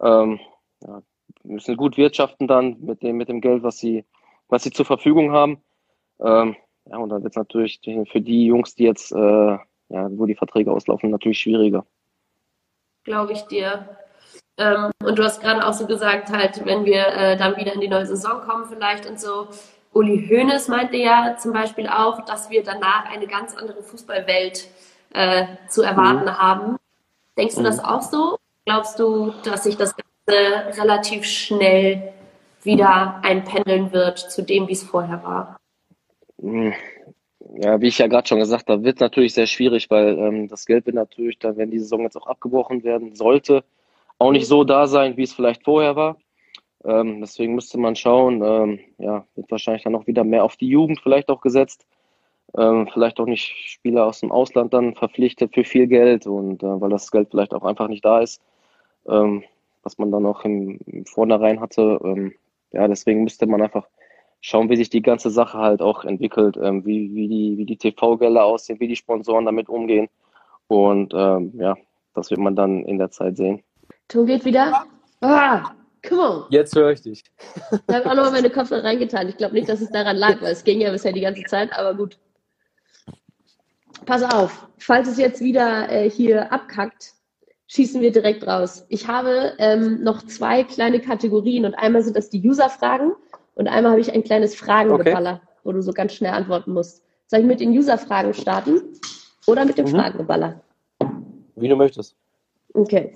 ähm, 0.00 0.40
ja, 0.82 1.02
müssen 1.42 1.76
gut 1.76 1.96
wirtschaften 1.96 2.46
dann 2.46 2.76
mit 2.80 3.02
dem, 3.02 3.16
mit 3.16 3.28
dem 3.28 3.40
Geld, 3.40 3.62
was 3.62 3.78
sie, 3.78 4.04
was 4.48 4.62
sie 4.62 4.70
zur 4.70 4.86
Verfügung 4.86 5.32
haben. 5.32 5.62
Ähm, 6.20 6.56
ja, 6.90 6.96
und 6.96 7.10
dann 7.10 7.22
wird 7.22 7.32
es 7.32 7.36
natürlich 7.36 7.80
für 8.10 8.20
die 8.20 8.46
Jungs, 8.46 8.74
die 8.74 8.84
jetzt, 8.84 9.12
äh, 9.12 9.16
ja, 9.18 10.08
wo 10.10 10.26
die 10.26 10.34
Verträge 10.34 10.72
auslaufen, 10.72 11.10
natürlich 11.10 11.38
schwieriger. 11.38 11.84
Glaube 13.04 13.32
ich 13.32 13.42
dir. 13.42 13.88
Ähm, 14.56 14.90
und 15.04 15.18
du 15.18 15.24
hast 15.24 15.40
gerade 15.40 15.66
auch 15.66 15.72
so 15.72 15.86
gesagt, 15.86 16.30
halt, 16.30 16.64
wenn 16.64 16.84
wir 16.84 17.06
äh, 17.06 17.36
dann 17.36 17.56
wieder 17.56 17.74
in 17.74 17.80
die 17.80 17.88
neue 17.88 18.06
Saison 18.06 18.40
kommen 18.40 18.66
vielleicht 18.66 19.08
und 19.08 19.20
so, 19.20 19.48
Uli 19.92 20.28
Hoeneß 20.28 20.68
meinte 20.68 20.96
ja 20.96 21.36
zum 21.38 21.52
Beispiel 21.52 21.88
auch, 21.88 22.24
dass 22.24 22.50
wir 22.50 22.62
danach 22.62 23.10
eine 23.10 23.26
ganz 23.26 23.56
andere 23.56 23.82
Fußballwelt 23.82 24.68
äh, 25.14 25.46
zu 25.68 25.82
erwarten 25.82 26.24
mhm. 26.24 26.38
haben. 26.38 26.76
Denkst 27.36 27.54
du 27.54 27.60
mhm. 27.60 27.64
das 27.64 27.82
auch 27.82 28.02
so? 28.02 28.36
Glaubst 28.66 28.98
du, 28.98 29.32
dass 29.44 29.64
sich 29.64 29.76
das 29.76 29.94
Ganze 29.96 30.80
relativ 30.80 31.24
schnell 31.24 32.12
wieder 32.62 33.20
einpendeln 33.22 33.92
wird 33.92 34.18
zu 34.18 34.42
dem, 34.42 34.68
wie 34.68 34.72
es 34.72 34.82
vorher 34.82 35.22
war? 35.22 35.57
Mhm. 36.38 36.74
Ja, 37.60 37.80
wie 37.80 37.88
ich 37.88 37.98
ja 37.98 38.08
gerade 38.08 38.28
schon 38.28 38.40
gesagt 38.40 38.68
habe, 38.68 38.84
wird 38.84 39.00
natürlich 39.00 39.34
sehr 39.34 39.46
schwierig, 39.46 39.90
weil 39.90 40.18
ähm, 40.18 40.48
das 40.48 40.66
Geld 40.66 40.86
wird 40.86 40.96
natürlich, 40.96 41.38
dann, 41.38 41.56
wenn 41.56 41.70
die 41.70 41.78
Saison 41.78 42.02
jetzt 42.02 42.16
auch 42.16 42.26
abgebrochen 42.26 42.84
werden 42.84 43.14
sollte, 43.14 43.64
auch 44.18 44.32
nicht 44.32 44.46
so 44.46 44.64
da 44.64 44.86
sein, 44.86 45.16
wie 45.16 45.22
es 45.22 45.32
vielleicht 45.32 45.64
vorher 45.64 45.96
war. 45.96 46.16
Ähm, 46.84 47.20
deswegen 47.20 47.54
müsste 47.54 47.78
man 47.78 47.96
schauen, 47.96 48.42
ähm, 48.42 48.80
ja, 48.98 49.24
wird 49.34 49.50
wahrscheinlich 49.50 49.84
dann 49.84 49.94
auch 49.94 50.06
wieder 50.06 50.24
mehr 50.24 50.44
auf 50.44 50.56
die 50.56 50.68
Jugend 50.68 51.00
vielleicht 51.00 51.28
auch 51.30 51.40
gesetzt. 51.40 51.86
Ähm, 52.56 52.88
vielleicht 52.92 53.20
auch 53.20 53.26
nicht 53.26 53.44
Spieler 53.68 54.06
aus 54.06 54.20
dem 54.20 54.32
Ausland 54.32 54.72
dann 54.72 54.94
verpflichtet 54.94 55.54
für 55.54 55.64
viel 55.64 55.86
Geld 55.86 56.26
und 56.26 56.62
äh, 56.62 56.80
weil 56.80 56.90
das 56.90 57.10
Geld 57.10 57.28
vielleicht 57.30 57.52
auch 57.52 57.64
einfach 57.64 57.88
nicht 57.88 58.04
da 58.04 58.20
ist, 58.20 58.40
ähm, 59.06 59.44
was 59.82 59.98
man 59.98 60.10
dann 60.10 60.24
auch 60.26 60.44
im, 60.44 60.78
im 60.86 61.04
Vornherein 61.04 61.60
hatte. 61.60 62.00
Ähm, 62.02 62.34
ja, 62.72 62.88
deswegen 62.88 63.22
müsste 63.24 63.46
man 63.46 63.62
einfach 63.62 63.86
schauen, 64.40 64.70
wie 64.70 64.76
sich 64.76 64.90
die 64.90 65.02
ganze 65.02 65.30
Sache 65.30 65.58
halt 65.58 65.82
auch 65.82 66.04
entwickelt, 66.04 66.56
ähm, 66.56 66.84
wie, 66.84 67.14
wie 67.14 67.28
die, 67.28 67.58
wie 67.58 67.64
die 67.64 67.76
TV-Gelder 67.76 68.44
aussehen, 68.44 68.80
wie 68.80 68.88
die 68.88 68.96
Sponsoren 68.96 69.44
damit 69.44 69.68
umgehen. 69.68 70.08
Und 70.68 71.14
ja, 71.14 71.76
das 72.12 72.30
wird 72.30 72.40
man 72.40 72.54
dann 72.54 72.84
in 72.84 72.98
der 72.98 73.10
Zeit 73.10 73.38
sehen. 73.38 73.62
Ton 74.06 74.26
geht 74.26 74.44
wieder. 74.44 74.84
Ah, 75.22 75.72
Come 76.06 76.22
on. 76.22 76.44
Jetzt 76.50 76.76
höre 76.76 76.92
ich 76.92 77.02
dich. 77.02 77.24
Ich 77.88 77.94
habe 77.94 78.10
auch 78.10 78.14
nochmal 78.14 78.32
meine 78.32 78.50
Kopfhörer 78.50 78.84
reingetan. 78.84 79.28
Ich 79.28 79.36
glaube 79.36 79.54
nicht, 79.54 79.68
dass 79.68 79.80
es 79.80 79.90
daran 79.90 80.16
lag, 80.16 80.40
weil 80.40 80.52
es 80.52 80.64
ging 80.64 80.80
ja 80.80 80.90
bisher 80.90 81.12
die 81.12 81.20
ganze 81.20 81.42
Zeit, 81.44 81.72
aber 81.72 81.94
gut. 81.94 82.18
Pass 84.06 84.22
auf, 84.22 84.68
falls 84.78 85.08
es 85.08 85.18
jetzt 85.18 85.40
wieder 85.40 85.90
äh, 85.90 86.08
hier 86.08 86.52
abkackt, 86.52 87.12
schießen 87.66 88.00
wir 88.00 88.12
direkt 88.12 88.46
raus. 88.46 88.86
Ich 88.88 89.08
habe 89.08 89.54
ähm, 89.58 90.02
noch 90.02 90.22
zwei 90.22 90.64
kleine 90.64 91.00
Kategorien 91.00 91.64
und 91.64 91.74
einmal 91.74 92.02
sind 92.02 92.16
das 92.16 92.30
die 92.30 92.46
User-Fragen 92.46 93.12
und 93.58 93.66
einmal 93.66 93.90
habe 93.90 94.00
ich 94.00 94.12
ein 94.12 94.22
kleines 94.22 94.54
Fragengeballer, 94.54 95.40
okay. 95.42 95.58
wo 95.64 95.72
du 95.72 95.82
so 95.82 95.92
ganz 95.92 96.14
schnell 96.14 96.32
antworten 96.32 96.72
musst. 96.72 97.02
Soll 97.26 97.40
ich 97.40 97.46
mit 97.46 97.58
den 97.58 97.70
User-Fragen 97.70 98.32
starten 98.32 98.80
oder 99.48 99.64
mit 99.64 99.76
dem 99.76 99.86
mhm. 99.86 99.90
Fragengeballer? 99.90 100.60
Wie 101.56 101.68
du 101.68 101.74
möchtest. 101.74 102.16
Okay. 102.72 103.12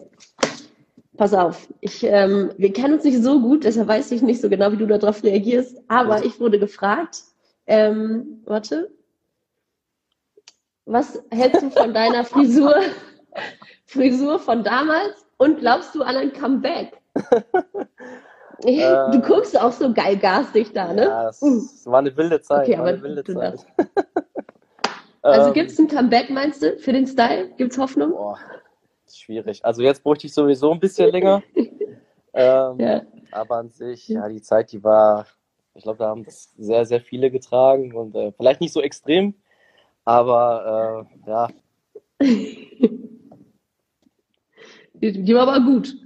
Pass 1.16 1.32
auf, 1.32 1.68
ich, 1.80 2.02
ähm, 2.02 2.50
wir 2.56 2.72
kennen 2.72 2.94
uns 2.94 3.04
nicht 3.04 3.22
so 3.22 3.40
gut, 3.40 3.62
deshalb 3.62 3.86
weiß 3.86 4.10
ich 4.10 4.22
nicht 4.22 4.40
so 4.40 4.48
genau, 4.48 4.72
wie 4.72 4.78
du 4.78 4.86
darauf 4.86 5.22
reagierst, 5.22 5.80
aber 5.86 6.24
ich 6.24 6.40
wurde 6.40 6.58
gefragt, 6.58 7.22
ähm, 7.66 8.42
warte, 8.44 8.90
was 10.86 11.22
hältst 11.30 11.62
du 11.62 11.70
von 11.70 11.94
deiner 11.94 12.24
Frisur, 12.24 12.74
Frisur 13.86 14.40
von 14.40 14.64
damals 14.64 15.24
und 15.36 15.60
glaubst 15.60 15.94
du 15.94 16.02
an 16.02 16.16
ein 16.16 16.32
Comeback? 16.32 17.00
du 18.62 18.68
äh, 18.68 19.20
guckst 19.20 19.58
auch 19.58 19.72
so 19.72 19.92
geil 19.92 20.16
garstig 20.16 20.72
da, 20.72 20.92
ne? 20.92 21.04
Ja, 21.04 21.28
es, 21.28 21.42
es 21.42 21.86
war 21.86 21.98
eine 21.98 22.16
wilde 22.16 22.40
Zeit. 22.40 22.68
Okay, 22.68 22.76
aber 22.76 23.00
wilde 23.02 23.24
Zeit. 23.24 23.66
also 25.22 25.48
ähm, 25.48 25.54
gibt 25.54 25.70
es 25.70 25.78
ein 25.78 25.88
Comeback, 25.88 26.30
meinst 26.30 26.62
du, 26.62 26.78
für 26.78 26.92
den 26.92 27.06
Style? 27.06 27.50
Gibt 27.56 27.72
es 27.72 27.78
Hoffnung? 27.78 28.10
Boah 28.10 28.38
schwierig. 29.16 29.64
Also 29.64 29.82
jetzt 29.82 30.02
bräuchte 30.02 30.26
ich 30.26 30.34
sowieso 30.34 30.72
ein 30.72 30.80
bisschen 30.80 31.10
länger. 31.12 31.42
ähm, 32.32 32.78
ja. 32.78 33.02
Aber 33.30 33.56
an 33.56 33.70
sich, 33.70 34.08
ja, 34.08 34.28
die 34.28 34.42
Zeit, 34.42 34.72
die 34.72 34.82
war, 34.82 35.26
ich 35.74 35.82
glaube, 35.82 35.98
da 35.98 36.08
haben 36.08 36.24
das 36.24 36.52
sehr, 36.58 36.84
sehr 36.84 37.00
viele 37.00 37.30
getragen 37.30 37.94
und 37.94 38.14
äh, 38.14 38.32
vielleicht 38.32 38.60
nicht 38.60 38.72
so 38.72 38.82
extrem, 38.82 39.34
aber 40.04 41.06
äh, 41.26 41.30
ja. 41.30 41.48
Die 44.94 45.34
war 45.34 45.48
aber 45.48 45.64
gut. 45.64 45.96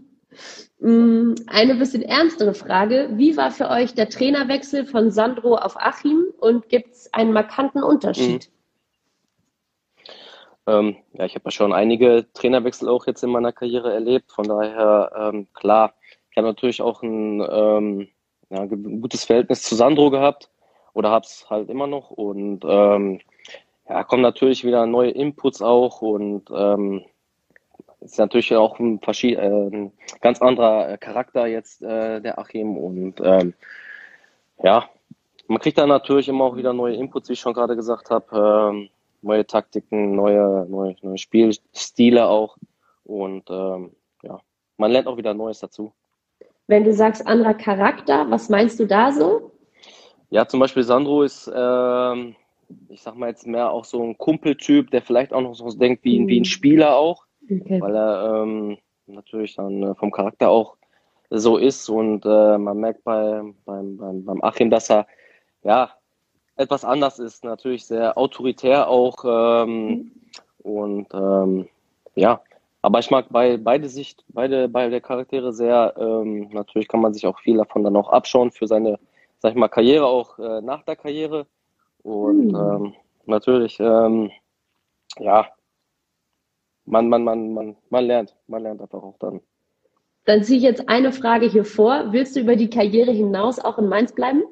Mm, 0.78 1.34
eine 1.46 1.74
bisschen 1.76 2.02
ernstere 2.02 2.52
Frage. 2.52 3.08
Wie 3.12 3.36
war 3.36 3.50
für 3.50 3.70
euch 3.70 3.94
der 3.94 4.08
Trainerwechsel 4.08 4.84
von 4.84 5.10
Sandro 5.10 5.56
auf 5.56 5.76
Achim 5.76 6.26
und 6.38 6.68
gibt 6.68 6.92
es 6.92 7.12
einen 7.14 7.32
markanten 7.32 7.82
Unterschied? 7.82 8.48
Mhm. 8.48 8.56
Ähm, 10.68 10.96
ja, 11.12 11.24
ich 11.24 11.34
habe 11.34 11.44
ja 11.46 11.50
schon 11.50 11.72
einige 11.72 12.26
Trainerwechsel 12.34 12.88
auch 12.88 13.06
jetzt 13.06 13.22
in 13.22 13.30
meiner 13.30 13.52
Karriere 13.52 13.92
erlebt. 13.92 14.32
Von 14.32 14.48
daher, 14.48 15.12
ähm, 15.16 15.46
klar, 15.54 15.94
ich 16.30 16.36
habe 16.36 16.48
natürlich 16.48 16.82
auch 16.82 17.02
ein, 17.02 17.40
ähm, 17.40 18.08
ja, 18.50 18.62
ein 18.62 19.00
gutes 19.00 19.24
Verhältnis 19.24 19.62
zu 19.62 19.76
Sandro 19.76 20.10
gehabt 20.10 20.50
oder 20.92 21.10
habe 21.10 21.24
es 21.24 21.48
halt 21.48 21.70
immer 21.70 21.86
noch 21.86 22.10
und 22.10 22.64
ähm, 22.64 23.20
ja, 23.88 24.04
kommen 24.04 24.22
natürlich 24.22 24.64
wieder 24.64 24.86
neue 24.86 25.10
Inputs 25.10 25.62
auch 25.62 26.02
und 26.02 26.50
ähm, 26.52 27.04
ist 28.12 28.18
natürlich 28.18 28.54
auch 28.54 28.78
ein, 28.78 29.00
äh, 29.02 29.36
ein 29.36 29.92
ganz 30.20 30.40
anderer 30.40 30.96
Charakter 30.98 31.46
jetzt 31.46 31.82
äh, 31.82 32.20
der 32.20 32.38
Achim 32.38 32.76
und 32.76 33.20
ähm, 33.22 33.54
ja, 34.62 34.88
man 35.48 35.58
kriegt 35.58 35.78
dann 35.78 35.88
natürlich 35.88 36.28
immer 36.28 36.44
auch 36.44 36.56
wieder 36.56 36.72
neue 36.72 36.94
Inputs, 36.94 37.28
wie 37.28 37.34
ich 37.34 37.40
schon 37.40 37.54
gerade 37.54 37.76
gesagt 37.76 38.10
habe, 38.10 38.72
ähm, 38.72 38.88
neue 39.22 39.46
Taktiken, 39.46 40.14
neue, 40.14 40.66
neue, 40.68 40.96
neue 41.02 41.18
Spielstile 41.18 42.26
auch 42.26 42.56
und 43.04 43.48
ähm, 43.50 43.92
ja, 44.22 44.40
man 44.76 44.90
lernt 44.90 45.08
auch 45.08 45.16
wieder 45.16 45.34
Neues 45.34 45.60
dazu. 45.60 45.92
Wenn 46.68 46.84
du 46.84 46.92
sagst 46.92 47.26
anderer 47.26 47.54
Charakter, 47.54 48.26
was 48.28 48.48
meinst 48.48 48.80
du 48.80 48.86
da 48.86 49.12
so? 49.12 49.52
Ja, 50.30 50.48
zum 50.48 50.58
Beispiel 50.58 50.82
Sandro 50.82 51.22
ist, 51.22 51.50
ähm, 51.54 52.34
ich 52.88 53.02
sag 53.02 53.16
mal 53.16 53.28
jetzt 53.28 53.46
mehr 53.46 53.70
auch 53.70 53.84
so 53.84 54.02
ein 54.02 54.18
Kumpeltyp, 54.18 54.90
der 54.90 55.02
vielleicht 55.02 55.32
auch 55.32 55.40
noch 55.40 55.54
so 55.54 55.70
denkt 55.70 56.04
wie, 56.04 56.18
mhm. 56.18 56.28
wie 56.28 56.40
ein 56.40 56.44
Spieler 56.44 56.96
auch, 56.96 57.25
okay. 57.50 57.80
weil 57.80 57.94
er 57.94 58.42
ähm, 58.42 58.78
natürlich 59.06 59.56
dann 59.56 59.82
äh, 59.82 59.94
vom 59.94 60.10
Charakter 60.10 60.50
auch 60.50 60.76
so 61.30 61.56
ist 61.56 61.88
und 61.88 62.24
äh, 62.24 62.58
man 62.58 62.78
merkt 62.78 63.02
bei, 63.04 63.42
beim, 63.64 63.96
beim, 63.96 64.24
beim 64.24 64.42
Achim, 64.42 64.70
dass 64.70 64.90
er 64.90 65.06
ja 65.62 65.90
etwas 66.56 66.84
anders 66.84 67.18
ist, 67.18 67.44
natürlich 67.44 67.84
sehr 67.84 68.16
autoritär 68.16 68.88
auch 68.88 69.24
ähm, 69.24 69.88
mhm. 69.88 70.12
und 70.58 71.08
ähm, 71.14 71.68
ja, 72.14 72.40
aber 72.86 73.00
ich 73.00 73.10
mag 73.10 73.26
bei, 73.30 73.56
beide 73.56 73.88
Sicht, 73.88 74.24
beide, 74.28 74.68
beide 74.68 75.00
Charaktere 75.00 75.52
sehr. 75.52 75.94
Ähm, 75.98 76.50
natürlich 76.52 76.86
kann 76.86 77.00
man 77.00 77.12
sich 77.12 77.26
auch 77.26 77.40
viel 77.40 77.56
davon 77.56 77.82
dann 77.82 77.96
auch 77.96 78.10
abschauen 78.10 78.52
für 78.52 78.68
seine, 78.68 79.00
sag 79.40 79.50
ich 79.50 79.56
mal, 79.56 79.66
Karriere 79.66 80.06
auch 80.06 80.38
äh, 80.38 80.60
nach 80.60 80.84
der 80.84 80.94
Karriere. 80.94 81.48
Und 82.04 82.52
mhm. 82.52 82.54
ähm, 82.54 82.94
natürlich, 83.26 83.80
ähm, 83.80 84.30
ja, 85.18 85.48
man, 86.86 87.08
man, 87.08 87.24
man, 87.24 87.52
man, 87.52 87.76
man 87.90 88.04
lernt, 88.04 88.34
man 88.46 88.62
lernt 88.62 88.80
einfach 88.80 89.02
auch 89.02 89.18
dann. 89.18 89.40
Dann 90.24 90.42
ziehe 90.42 90.58
ich 90.58 90.64
jetzt 90.64 90.88
eine 90.88 91.12
Frage 91.12 91.46
hier 91.46 91.64
vor. 91.64 92.12
Willst 92.12 92.34
du 92.34 92.40
über 92.40 92.56
die 92.56 92.70
Karriere 92.70 93.12
hinaus 93.12 93.58
auch 93.58 93.78
in 93.78 93.88
Mainz 93.88 94.12
bleiben? 94.12 94.42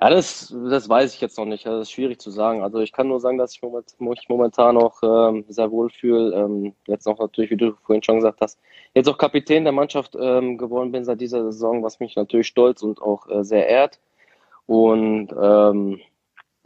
Ja, 0.00 0.10
das, 0.10 0.52
das 0.68 0.88
weiß 0.88 1.14
ich 1.14 1.20
jetzt 1.20 1.38
noch 1.38 1.44
nicht. 1.44 1.66
Das 1.66 1.82
ist 1.82 1.92
schwierig 1.92 2.18
zu 2.18 2.30
sagen. 2.30 2.62
Also 2.62 2.80
ich 2.80 2.92
kann 2.92 3.08
nur 3.08 3.20
sagen, 3.20 3.38
dass 3.38 3.54
ich 3.54 3.62
mich 4.00 4.28
momentan 4.28 4.74
noch 4.74 5.02
ähm, 5.02 5.44
sehr 5.48 5.70
wohl 5.70 5.90
fühle. 5.90 6.34
Ähm, 6.34 6.74
jetzt 6.86 7.06
noch 7.06 7.18
natürlich, 7.18 7.50
wie 7.50 7.56
du 7.56 7.74
vorhin 7.84 8.02
schon 8.02 8.16
gesagt 8.16 8.40
hast, 8.40 8.58
jetzt 8.94 9.08
auch 9.08 9.18
Kapitän 9.18 9.64
der 9.64 9.72
Mannschaft 9.72 10.16
ähm, 10.18 10.56
geworden 10.56 10.92
bin 10.92 11.04
seit 11.04 11.20
dieser 11.20 11.44
Saison, 11.44 11.82
was 11.82 12.00
mich 12.00 12.16
natürlich 12.16 12.48
stolz 12.48 12.82
und 12.82 13.02
auch 13.02 13.28
äh, 13.28 13.44
sehr 13.44 13.68
ehrt. 13.68 14.00
Und 14.66 15.28
ähm, 15.40 16.00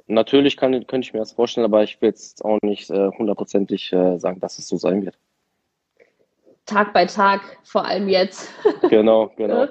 natürlich 0.06 0.56
kann, 0.56 0.72
könnte 0.86 1.06
ich 1.06 1.12
mir 1.12 1.20
das 1.20 1.32
vorstellen, 1.32 1.64
aber 1.64 1.82
ich 1.82 2.00
will 2.00 2.08
jetzt 2.08 2.44
auch 2.44 2.58
nicht 2.62 2.90
äh, 2.90 3.10
hundertprozentig 3.18 3.92
äh, 3.92 4.18
sagen, 4.18 4.40
dass 4.40 4.58
es 4.58 4.68
so 4.68 4.76
sein 4.76 5.04
wird. 5.04 5.18
Tag 6.66 6.92
bei 6.92 7.06
Tag, 7.06 7.40
vor 7.62 7.84
allem 7.84 8.08
jetzt. 8.08 8.50
Genau, 8.90 9.30
genau. 9.36 9.66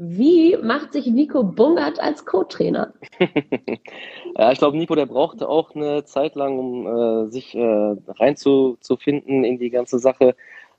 Wie 0.00 0.56
macht 0.56 0.92
sich 0.92 1.06
Nico 1.06 1.42
Bungert 1.42 1.98
als 1.98 2.24
Co-Trainer? 2.24 2.94
ja, 4.38 4.52
ich 4.52 4.58
glaube, 4.58 4.76
Nico, 4.76 4.94
der 4.94 5.06
brauchte 5.06 5.48
auch 5.48 5.74
eine 5.74 6.04
Zeit 6.04 6.36
lang, 6.36 6.56
um 6.56 6.86
äh, 6.86 7.30
sich 7.30 7.54
äh, 7.56 7.96
reinzufinden 8.06 9.42
in 9.42 9.58
die 9.58 9.70
ganze 9.70 9.98
Sache. 9.98 10.36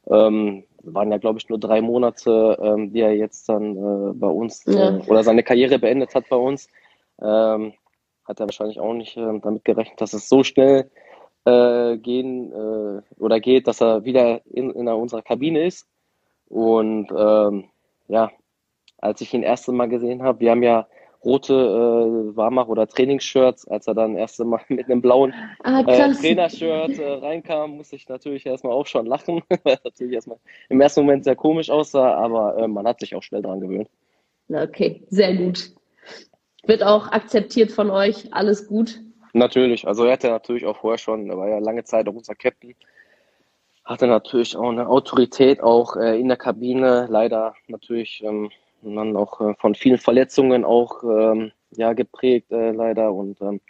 Ähm, 0.07 0.63
waren 0.83 1.11
ja, 1.11 1.17
glaube 1.17 1.37
ich, 1.39 1.49
nur 1.49 1.59
drei 1.59 1.81
Monate, 1.81 2.57
ähm, 2.61 2.93
die 2.93 3.01
er 3.01 3.13
jetzt 3.13 3.49
dann 3.49 3.75
äh, 3.75 4.13
bei 4.13 4.27
uns 4.27 4.65
äh, 4.67 4.73
ja. 4.73 4.99
oder 5.07 5.23
seine 5.23 5.43
Karriere 5.43 5.79
beendet 5.79 6.15
hat 6.15 6.29
bei 6.29 6.37
uns. 6.37 6.69
Ähm, 7.21 7.73
hat 8.29 8.39
er 8.39 8.47
wahrscheinlich 8.47 8.79
auch 8.79 8.93
nicht 8.93 9.17
äh, 9.17 9.39
damit 9.41 9.65
gerechnet, 9.65 9.99
dass 9.99 10.13
es 10.13 10.29
so 10.29 10.43
schnell 10.43 10.89
äh, 11.45 11.97
gehen 11.97 12.51
äh, 12.53 13.01
oder 13.17 13.39
geht, 13.39 13.67
dass 13.67 13.81
er 13.81 14.05
wieder 14.05 14.41
in, 14.45 14.71
in 14.71 14.87
unserer 14.87 15.21
Kabine 15.21 15.65
ist. 15.65 15.87
Und 16.47 17.09
ähm, 17.15 17.65
ja, 18.07 18.31
als 18.97 19.21
ich 19.21 19.33
ihn 19.33 19.41
das 19.41 19.49
erste 19.49 19.71
Mal 19.71 19.87
gesehen 19.87 20.23
habe. 20.23 20.39
Wir 20.39 20.51
haben 20.51 20.63
ja 20.63 20.87
rote 21.23 21.53
äh, 21.53 22.35
Warmach- 22.35 22.67
oder 22.67 22.87
Trainingsshirts. 22.87 23.67
Als 23.67 23.87
er 23.87 23.93
dann 23.93 24.13
das 24.13 24.21
erste 24.21 24.45
Mal 24.45 24.61
mit 24.67 24.85
einem 24.85 25.01
blauen 25.01 25.33
ah, 25.63 25.81
äh, 25.81 26.13
Trainershirt 26.13 26.97
äh, 26.97 27.13
reinkam, 27.13 27.77
musste 27.77 27.95
ich 27.95 28.07
natürlich 28.07 28.45
erstmal 28.45 28.73
auch 28.73 28.87
schon 28.87 29.05
lachen, 29.05 29.41
weil 29.63 29.75
es 29.75 29.83
natürlich 29.83 30.13
erstmal 30.13 30.37
im 30.69 30.81
ersten 30.81 31.01
Moment 31.01 31.23
sehr 31.23 31.35
komisch 31.35 31.69
aussah, 31.69 32.13
aber 32.15 32.57
äh, 32.57 32.67
man 32.67 32.87
hat 32.87 32.99
sich 32.99 33.15
auch 33.15 33.23
schnell 33.23 33.41
daran 33.41 33.59
gewöhnt. 33.59 33.89
Okay, 34.49 35.03
sehr 35.09 35.35
gut. 35.35 35.73
Wird 36.69 36.83
auch 36.83 37.11
akzeptiert 37.11 37.71
von 37.71 37.89
euch, 37.89 38.31
alles 38.31 38.67
gut? 38.67 39.01
Natürlich, 39.33 39.87
also 39.87 40.05
er 40.05 40.13
hatte 40.13 40.29
natürlich 40.29 40.67
auch 40.67 40.77
vorher 40.77 40.99
schon, 40.99 41.27
er 41.27 41.35
war 41.35 41.49
ja 41.49 41.57
lange 41.57 41.83
Zeit 41.83 42.07
auch 42.07 42.13
unser 42.13 42.35
Captain, 42.35 42.75
hatte 43.83 44.05
natürlich 44.05 44.55
auch 44.55 44.69
eine 44.69 44.87
Autorität 44.87 45.63
auch 45.63 45.95
äh, 45.95 46.19
in 46.19 46.27
der 46.27 46.37
Kabine, 46.37 47.07
leider 47.09 47.55
natürlich 47.67 48.23
ähm, 48.23 48.51
dann 48.83 49.17
auch 49.17 49.41
äh, 49.41 49.55
von 49.55 49.73
vielen 49.73 49.97
Verletzungen 49.97 50.63
auch 50.63 51.03
ähm, 51.03 51.51
ja, 51.71 51.93
geprägt, 51.93 52.51
äh, 52.51 52.69
leider. 52.69 53.13
Und 53.13 53.41
ähm, 53.41 53.61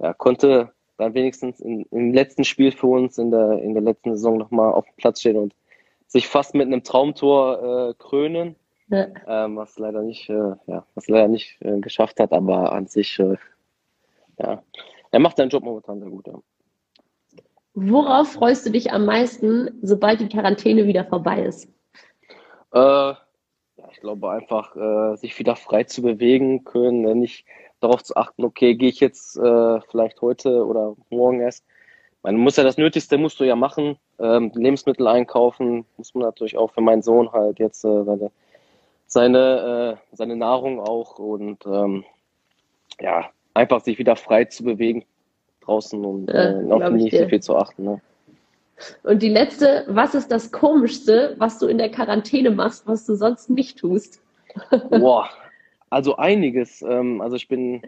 ja, 0.00 0.12
konnte 0.12 0.72
dann 0.96 1.14
wenigstens 1.14 1.60
in, 1.60 1.86
im 1.92 2.12
letzten 2.12 2.42
Spiel 2.42 2.72
für 2.72 2.88
uns 2.88 3.16
in 3.16 3.30
der, 3.30 3.62
in 3.62 3.74
der 3.74 3.82
letzten 3.84 4.10
Saison 4.10 4.38
nochmal 4.38 4.72
auf 4.72 4.86
dem 4.86 4.96
Platz 4.96 5.20
stehen 5.20 5.36
und 5.36 5.54
sich 6.08 6.26
fast 6.26 6.56
mit 6.56 6.66
einem 6.66 6.82
Traumtor 6.82 7.90
äh, 7.90 7.94
krönen. 7.96 8.56
Ja. 8.88 9.06
Ähm, 9.26 9.56
was 9.56 9.78
leider 9.78 10.02
nicht, 10.02 10.28
äh, 10.28 10.54
ja, 10.66 10.86
was 10.94 11.08
leider 11.08 11.28
nicht 11.28 11.60
äh, 11.62 11.80
geschafft 11.80 12.20
hat, 12.20 12.32
aber 12.32 12.72
an 12.72 12.86
sich, 12.86 13.18
äh, 13.18 13.36
ja, 14.38 14.62
er 15.10 15.20
macht 15.20 15.36
seinen 15.36 15.48
Job 15.48 15.64
momentan 15.64 16.00
sehr 16.00 16.10
gut. 16.10 16.26
Ja. 16.26 16.34
Worauf 17.74 18.32
freust 18.32 18.66
du 18.66 18.70
dich 18.70 18.92
am 18.92 19.04
meisten, 19.04 19.70
sobald 19.82 20.20
die 20.20 20.28
Quarantäne 20.28 20.86
wieder 20.86 21.04
vorbei 21.04 21.42
ist? 21.42 21.68
Äh, 22.72 23.12
ich 23.90 24.00
glaube 24.00 24.30
einfach, 24.30 24.76
äh, 24.76 25.16
sich 25.16 25.38
wieder 25.38 25.56
frei 25.56 25.84
zu 25.84 26.02
bewegen 26.02 26.64
können, 26.64 27.06
äh, 27.06 27.14
nicht 27.14 27.46
darauf 27.80 28.02
zu 28.02 28.16
achten, 28.16 28.44
okay, 28.44 28.74
gehe 28.74 28.88
ich 28.88 29.00
jetzt 29.00 29.36
äh, 29.36 29.80
vielleicht 29.90 30.20
heute 30.20 30.64
oder 30.64 30.94
morgen 31.10 31.40
erst. 31.40 31.64
Man 32.22 32.36
muss 32.36 32.56
ja 32.56 32.64
das 32.64 32.78
Nötigste 32.78 33.18
musst 33.18 33.38
du 33.40 33.44
ja 33.44 33.56
machen, 33.56 33.98
ähm, 34.18 34.50
Lebensmittel 34.54 35.06
einkaufen, 35.06 35.84
muss 35.96 36.14
man 36.14 36.24
natürlich 36.24 36.56
auch 36.56 36.72
für 36.72 36.80
meinen 36.80 37.02
Sohn 37.02 37.30
halt 37.32 37.58
jetzt 37.58 37.84
äh, 37.84 38.04
seine 38.04 38.30
seine, 39.14 39.96
äh, 40.12 40.16
seine 40.16 40.36
Nahrung 40.36 40.80
auch 40.80 41.20
und 41.20 41.64
ähm, 41.66 42.04
ja, 43.00 43.30
einfach 43.54 43.80
sich 43.80 43.98
wieder 43.98 44.16
frei 44.16 44.44
zu 44.44 44.64
bewegen 44.64 45.04
draußen 45.60 46.04
und 46.04 46.30
ja, 46.30 46.60
äh, 46.60 46.72
auf 46.72 46.90
nicht 46.90 47.16
so 47.16 47.28
viel 47.28 47.40
zu 47.40 47.56
achten. 47.56 47.84
Ne? 47.84 48.00
Und 49.04 49.22
die 49.22 49.28
letzte, 49.28 49.84
was 49.86 50.16
ist 50.16 50.32
das 50.32 50.50
Komischste, 50.50 51.36
was 51.38 51.60
du 51.60 51.68
in 51.68 51.78
der 51.78 51.90
Quarantäne 51.90 52.50
machst, 52.50 52.88
was 52.88 53.06
du 53.06 53.14
sonst 53.14 53.48
nicht 53.48 53.78
tust? 53.78 54.20
Boah, 54.90 55.30
also 55.90 56.16
einiges. 56.16 56.82
Ähm, 56.82 57.20
also 57.20 57.36
ich 57.36 57.46
bin, 57.46 57.82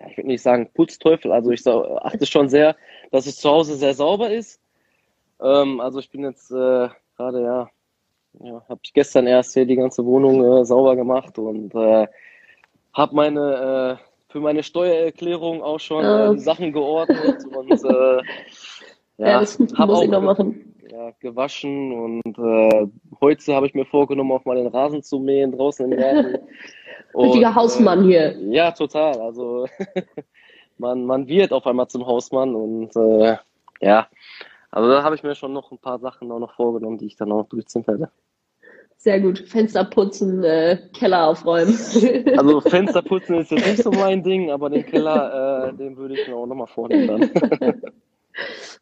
ja, 0.00 0.08
ich 0.08 0.16
würde 0.16 0.26
nicht 0.26 0.42
sagen 0.42 0.68
Putzteufel, 0.74 1.30
also 1.30 1.52
ich 1.52 1.64
achte 1.64 2.26
schon 2.26 2.48
sehr, 2.48 2.74
dass 3.12 3.26
es 3.26 3.36
zu 3.36 3.48
Hause 3.48 3.76
sehr 3.76 3.94
sauber 3.94 4.30
ist. 4.30 4.60
Ähm, 5.40 5.80
also 5.80 6.00
ich 6.00 6.10
bin 6.10 6.24
jetzt 6.24 6.50
äh, 6.50 6.88
gerade, 7.16 7.40
ja, 7.40 7.70
ja 8.40 8.62
habe 8.68 8.80
ich 8.82 8.92
gestern 8.92 9.26
erst 9.26 9.54
hier 9.54 9.66
die 9.66 9.76
ganze 9.76 10.04
Wohnung 10.04 10.44
äh, 10.44 10.64
sauber 10.64 10.96
gemacht 10.96 11.38
und 11.38 11.74
äh, 11.74 12.06
habe 12.92 13.14
meine 13.14 13.98
äh, 13.98 14.32
für 14.32 14.40
meine 14.40 14.62
Steuererklärung 14.62 15.62
auch 15.62 15.80
schon 15.80 16.04
äh, 16.04 16.38
Sachen 16.38 16.72
geordnet 16.72 17.44
und 17.54 17.70
äh, 17.70 18.16
ja, 19.18 19.28
ja 19.28 19.40
das 19.40 19.58
muss 19.58 19.78
auch, 19.78 20.02
ich 20.02 20.10
noch 20.10 20.22
machen. 20.22 20.74
Ja, 20.90 21.10
gewaschen 21.20 21.92
und 21.92 22.38
äh, 22.38 22.86
heute 23.20 23.54
habe 23.54 23.66
ich 23.66 23.74
mir 23.74 23.86
vorgenommen, 23.86 24.32
auch 24.32 24.44
mal 24.44 24.56
den 24.56 24.66
Rasen 24.66 25.02
zu 25.02 25.18
mähen 25.18 25.52
draußen 25.52 25.90
im 25.90 25.98
Garten. 25.98 26.38
Richtiger 27.14 27.50
äh, 27.50 27.54
Hausmann 27.54 28.04
hier. 28.04 28.36
Ja, 28.50 28.70
total. 28.72 29.20
Also 29.20 29.66
man, 30.78 31.04
man 31.04 31.28
wird 31.28 31.52
auf 31.52 31.66
einmal 31.66 31.88
zum 31.88 32.06
Hausmann 32.06 32.54
und 32.54 32.94
äh, 32.96 33.36
ja, 33.80 34.06
also 34.72 34.88
da 34.88 35.02
habe 35.02 35.14
ich 35.14 35.22
mir 35.22 35.34
schon 35.34 35.52
noch 35.52 35.70
ein 35.70 35.78
paar 35.78 35.98
Sachen 36.00 36.32
auch 36.32 36.38
noch 36.38 36.54
vorgenommen, 36.54 36.98
die 36.98 37.06
ich 37.06 37.16
dann 37.16 37.30
auch 37.30 37.46
durchziehen 37.48 37.86
werde. 37.86 38.10
Sehr 38.96 39.20
gut. 39.20 39.40
Fenster 39.40 39.84
putzen, 39.84 40.42
äh, 40.44 40.78
Keller 40.94 41.26
aufräumen. 41.26 41.76
Also 42.38 42.60
Fenster 42.60 43.02
putzen 43.02 43.38
ist 43.38 43.50
jetzt 43.50 43.66
nicht 43.66 43.82
so 43.82 43.90
mein 43.90 44.22
Ding, 44.22 44.50
aber 44.50 44.70
den 44.70 44.86
Keller, 44.86 45.68
äh, 45.68 45.76
den 45.76 45.96
würde 45.96 46.14
ich 46.14 46.26
mir 46.26 46.36
auch 46.36 46.46
nochmal 46.46 46.68
vornehmen 46.68 47.08
dann. 47.08 47.80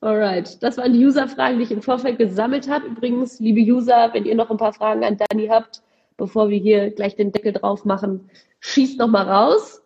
Alright, 0.00 0.62
das 0.62 0.76
waren 0.76 0.92
die 0.92 1.04
User-Fragen, 1.04 1.58
die 1.58 1.64
ich 1.64 1.72
im 1.72 1.82
Vorfeld 1.82 2.18
gesammelt 2.18 2.70
habe. 2.70 2.86
Übrigens, 2.86 3.40
liebe 3.40 3.60
User, 3.60 4.10
wenn 4.12 4.24
ihr 4.24 4.34
noch 4.34 4.50
ein 4.50 4.56
paar 4.56 4.72
Fragen 4.72 5.04
an 5.04 5.16
Dani 5.16 5.48
habt, 5.48 5.82
bevor 6.16 6.50
wir 6.50 6.58
hier 6.58 6.90
gleich 6.90 7.16
den 7.16 7.32
Deckel 7.32 7.52
drauf 7.52 7.84
machen, 7.84 8.30
schießt 8.60 8.98
noch 8.98 9.08
mal 9.08 9.28
raus. 9.28 9.82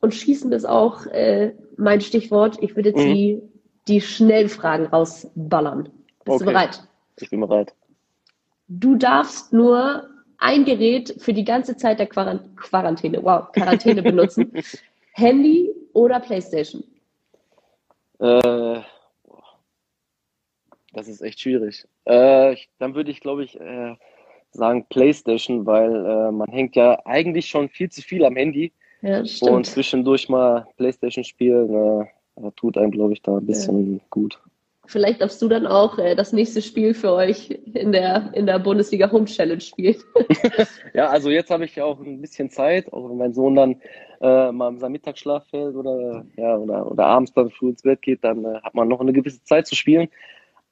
Und 0.00 0.14
schießen 0.14 0.52
ist 0.52 0.66
auch 0.66 1.06
äh, 1.06 1.54
mein 1.76 2.00
Stichwort. 2.00 2.58
Ich 2.62 2.76
würde 2.76 2.90
jetzt 2.90 3.04
mhm. 3.04 3.14
die, 3.14 3.42
die 3.88 4.00
Schnellfragen 4.00 4.86
rausballern. 4.86 5.84
Bist 6.24 6.36
okay. 6.36 6.38
du 6.38 6.44
bereit? 6.44 6.82
Ich 7.20 7.30
bin 7.30 7.40
bereit. 7.40 7.74
Du 8.68 8.96
darfst 8.96 9.52
nur 9.52 10.08
ein 10.38 10.64
Gerät 10.64 11.14
für 11.18 11.32
die 11.32 11.44
ganze 11.44 11.76
Zeit 11.76 11.98
der 11.98 12.06
Quarant 12.06 12.56
Quarantäne, 12.56 13.22
wow, 13.22 13.50
Quarantäne 13.52 14.02
benutzen. 14.02 14.52
Handy 15.12 15.70
oder 15.92 16.20
Playstation? 16.20 16.82
Äh, 18.18 18.80
das 20.92 21.08
ist 21.08 21.20
echt 21.20 21.40
schwierig. 21.40 21.86
Äh, 22.04 22.56
dann 22.78 22.94
würde 22.94 23.10
ich, 23.10 23.20
glaube 23.20 23.44
ich, 23.44 23.60
äh, 23.60 23.94
sagen 24.50 24.86
Playstation, 24.88 25.66
weil 25.66 25.94
äh, 25.94 26.30
man 26.30 26.50
hängt 26.50 26.76
ja 26.76 27.00
eigentlich 27.04 27.48
schon 27.48 27.68
viel 27.68 27.90
zu 27.90 28.02
viel 28.02 28.24
am 28.24 28.36
Handy. 28.36 28.72
Ja. 29.02 29.22
Und 29.40 29.66
zwischendurch 29.66 30.28
mal 30.28 30.66
Playstation 30.76 31.24
spielen, 31.24 31.74
äh, 31.74 32.06
tut 32.56 32.76
einem, 32.76 32.90
glaube 32.90 33.12
ich, 33.12 33.22
da 33.22 33.36
ein 33.36 33.46
bisschen 33.46 33.94
ja. 33.94 34.00
gut. 34.10 34.40
Vielleicht 34.86 35.22
darfst 35.22 35.40
du 35.40 35.48
dann 35.48 35.66
auch 35.66 35.98
äh, 35.98 36.14
das 36.14 36.32
nächste 36.32 36.60
Spiel 36.60 36.92
für 36.92 37.12
euch 37.12 37.50
in 37.72 37.92
der, 37.92 38.30
in 38.34 38.46
der 38.46 38.58
Bundesliga 38.58 39.10
Home 39.10 39.24
Challenge 39.24 39.60
spielen. 39.60 39.96
ja, 40.94 41.08
also 41.08 41.30
jetzt 41.30 41.50
habe 41.50 41.64
ich 41.64 41.74
ja 41.76 41.84
auch 41.84 42.00
ein 42.00 42.20
bisschen 42.20 42.50
Zeit, 42.50 42.92
auch 42.92 43.08
wenn 43.08 43.16
mein 43.16 43.32
Sohn 43.32 43.54
dann 43.54 43.80
äh, 44.20 44.52
mal 44.52 44.72
in 44.72 44.78
seinem 44.78 44.92
Mittagsschlaf 44.92 45.46
fällt 45.48 45.74
oder, 45.74 46.26
ja, 46.36 46.56
oder, 46.56 46.90
oder 46.90 47.06
abends 47.06 47.32
dann 47.32 47.50
früh 47.50 47.70
ins 47.70 47.82
Bett 47.82 48.02
geht, 48.02 48.22
dann 48.24 48.44
äh, 48.44 48.60
hat 48.62 48.74
man 48.74 48.88
noch 48.88 49.00
eine 49.00 49.12
gewisse 49.12 49.42
Zeit 49.44 49.66
zu 49.66 49.74
spielen. 49.74 50.08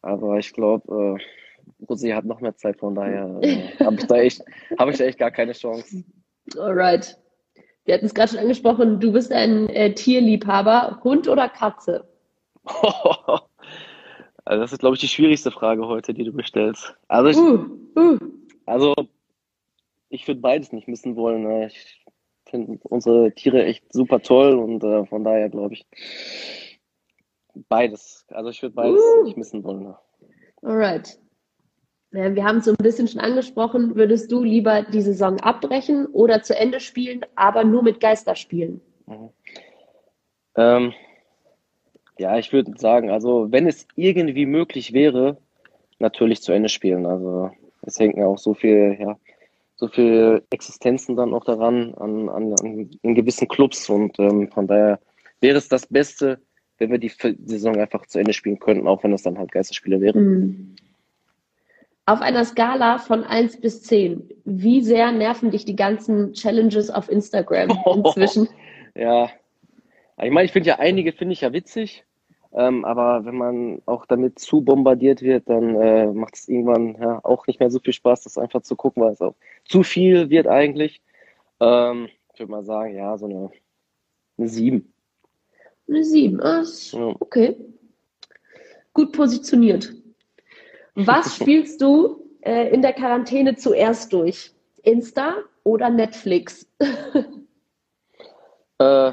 Aber 0.03 0.38
ich 0.38 0.53
glaube, 0.53 1.16
äh, 1.18 1.87
Rosi 1.88 2.11
hat 2.11 2.25
noch 2.25 2.40
mehr 2.40 2.57
Zeit, 2.57 2.79
von 2.79 2.94
daher 2.94 3.38
äh, 3.40 3.68
habe 3.83 3.96
ich, 3.96 4.07
da 4.07 4.16
echt, 4.16 4.42
hab 4.79 4.90
ich 4.90 4.98
da 4.98 5.05
echt 5.05 5.18
gar 5.18 5.31
keine 5.31 5.53
Chance. 5.53 6.05
Alright. 6.59 7.16
Wir 7.84 7.94
hatten 7.94 8.06
es 8.06 8.14
gerade 8.14 8.30
schon 8.30 8.40
angesprochen, 8.40 9.00
du 9.00 9.12
bist 9.12 9.32
ein 9.32 9.68
äh, 9.68 9.92
Tierliebhaber, 9.94 11.00
Hund 11.02 11.28
oder 11.28 11.48
Katze? 11.48 12.08
Also 14.44 14.60
das 14.60 14.72
ist, 14.72 14.80
glaube 14.80 14.96
ich, 14.96 15.00
die 15.00 15.08
schwierigste 15.08 15.50
Frage 15.50 15.86
heute, 15.86 16.14
die 16.14 16.24
du 16.24 16.32
mir 16.32 16.44
stellst. 16.44 16.96
Also 17.06 17.28
ich, 17.28 17.36
uh, 17.36 17.64
uh. 17.96 18.18
also 18.66 18.94
ich 20.08 20.26
würde 20.26 20.40
beides 20.40 20.72
nicht 20.72 20.88
missen 20.88 21.14
wollen. 21.14 21.44
Ne? 21.44 21.68
Ich 21.68 22.04
finde 22.46 22.80
unsere 22.82 23.32
Tiere 23.32 23.64
echt 23.64 23.92
super 23.92 24.20
toll 24.20 24.54
und 24.58 24.82
äh, 24.82 25.06
von 25.06 25.22
daher 25.22 25.48
glaube 25.48 25.74
ich 25.74 25.86
beides. 27.68 28.26
Also 28.30 28.50
ich 28.50 28.60
würde 28.62 28.74
beides 28.74 29.00
uh. 29.00 29.22
nicht 29.22 29.36
missen 29.36 29.62
wollen. 29.62 29.84
Ne? 29.84 29.98
Alright. 30.62 31.21
Ja, 32.12 32.35
wir 32.35 32.44
haben 32.44 32.59
es 32.59 32.66
so 32.66 32.72
ein 32.72 32.77
bisschen 32.83 33.09
schon 33.09 33.20
angesprochen. 33.20 33.96
Würdest 33.96 34.31
du 34.31 34.42
lieber 34.42 34.83
die 34.83 35.01
Saison 35.01 35.40
abbrechen 35.40 36.07
oder 36.07 36.42
zu 36.42 36.57
Ende 36.57 36.81
spielen, 36.81 37.25
aber 37.35 37.64
nur 37.64 37.83
mit 37.83 38.01
Geisterspielen? 38.01 38.81
Mhm. 39.07 39.31
Ähm, 40.57 40.92
ja, 42.18 42.38
ich 42.38 42.53
würde 42.53 42.72
sagen, 42.77 43.11
also 43.11 43.51
wenn 43.51 43.66
es 43.66 43.87
irgendwie 43.96 44.46
möglich 44.46 44.92
wäre, 44.92 45.38
natürlich 45.98 46.42
zu 46.42 46.53
Ende 46.53 46.68
spielen. 46.68 47.07
Also 47.07 47.51
es 47.81 47.98
hängt 47.98 48.16
ja 48.18 48.27
auch 48.27 48.38
so 48.38 48.53
viel, 48.53 48.96
ja, 49.01 49.18
so 49.77 49.88
viel 49.88 50.42
Existenzen 50.51 51.16
dann 51.16 51.33
auch 51.33 51.44
daran 51.44 51.94
an, 51.94 52.29
an, 52.29 52.55
an 52.61 52.90
in 53.01 53.14
gewissen 53.14 53.48
Clubs 53.48 53.88
und 53.88 54.18
ähm, 54.18 54.51
von 54.51 54.66
daher 54.66 55.01
wäre 55.40 55.57
es 55.57 55.68
das 55.68 55.87
Beste, 55.87 56.40
wenn 56.79 56.90
wir 56.90 56.98
die 56.98 57.12
Saison 57.46 57.77
einfach 57.77 58.07
zu 58.07 58.18
Ende 58.18 58.33
spielen 58.33 58.59
könnten, 58.59 58.87
auch 58.87 59.03
wenn 59.03 59.12
es 59.12 59.22
dann 59.22 59.38
halt 59.38 59.51
Geisterspiele 59.51 60.01
wären. 60.01 60.25
Mhm. 60.25 60.77
Auf 62.04 62.20
einer 62.20 62.44
Skala 62.44 62.98
von 62.98 63.22
1 63.22 63.60
bis 63.60 63.82
10, 63.82 64.28
wie 64.44 64.82
sehr 64.82 65.12
nerven 65.12 65.52
dich 65.52 65.64
die 65.64 65.76
ganzen 65.76 66.32
Challenges 66.32 66.90
auf 66.90 67.08
Instagram 67.08 67.70
inzwischen? 67.94 68.48
ja, 68.96 69.30
ich 70.20 70.30
meine, 70.30 70.46
ich 70.46 70.52
finde 70.52 70.68
ja 70.68 70.78
einige 70.78 71.12
finde 71.12 71.34
ich 71.34 71.42
ja 71.42 71.52
witzig, 71.52 72.04
ähm, 72.52 72.84
aber 72.84 73.24
wenn 73.24 73.36
man 73.36 73.82
auch 73.86 74.04
damit 74.04 74.40
zu 74.40 74.62
bombardiert 74.62 75.22
wird, 75.22 75.48
dann 75.48 75.76
äh, 75.76 76.06
macht 76.06 76.34
es 76.34 76.48
irgendwann 76.48 76.96
ja, 77.00 77.20
auch 77.22 77.46
nicht 77.46 77.60
mehr 77.60 77.70
so 77.70 77.78
viel 77.78 77.92
Spaß, 77.92 78.22
das 78.22 78.36
einfach 78.36 78.62
zu 78.62 78.74
gucken, 78.74 79.02
weil 79.02 79.12
es 79.12 79.22
auch 79.22 79.34
zu 79.64 79.84
viel 79.84 80.28
wird 80.28 80.48
eigentlich. 80.48 81.00
Ähm, 81.60 82.08
ich 82.34 82.40
würde 82.40 82.50
mal 82.50 82.64
sagen, 82.64 82.96
ja, 82.96 83.16
so 83.16 83.26
eine, 83.26 83.50
eine 84.38 84.48
7. 84.48 84.92
Eine 85.88 86.04
7, 86.04 86.40
ah, 86.42 86.64
okay. 87.20 87.56
Gut 88.92 89.12
positioniert. 89.12 89.94
Was 90.94 91.37
spielst 91.40 91.81
du 91.81 92.28
äh, 92.42 92.68
in 92.72 92.83
der 92.83 92.92
Quarantäne 92.92 93.57
zuerst 93.57 94.12
durch? 94.12 94.52
Insta 94.83 95.37
oder 95.64 95.90
Netflix? 95.90 96.66
äh, 98.78 99.12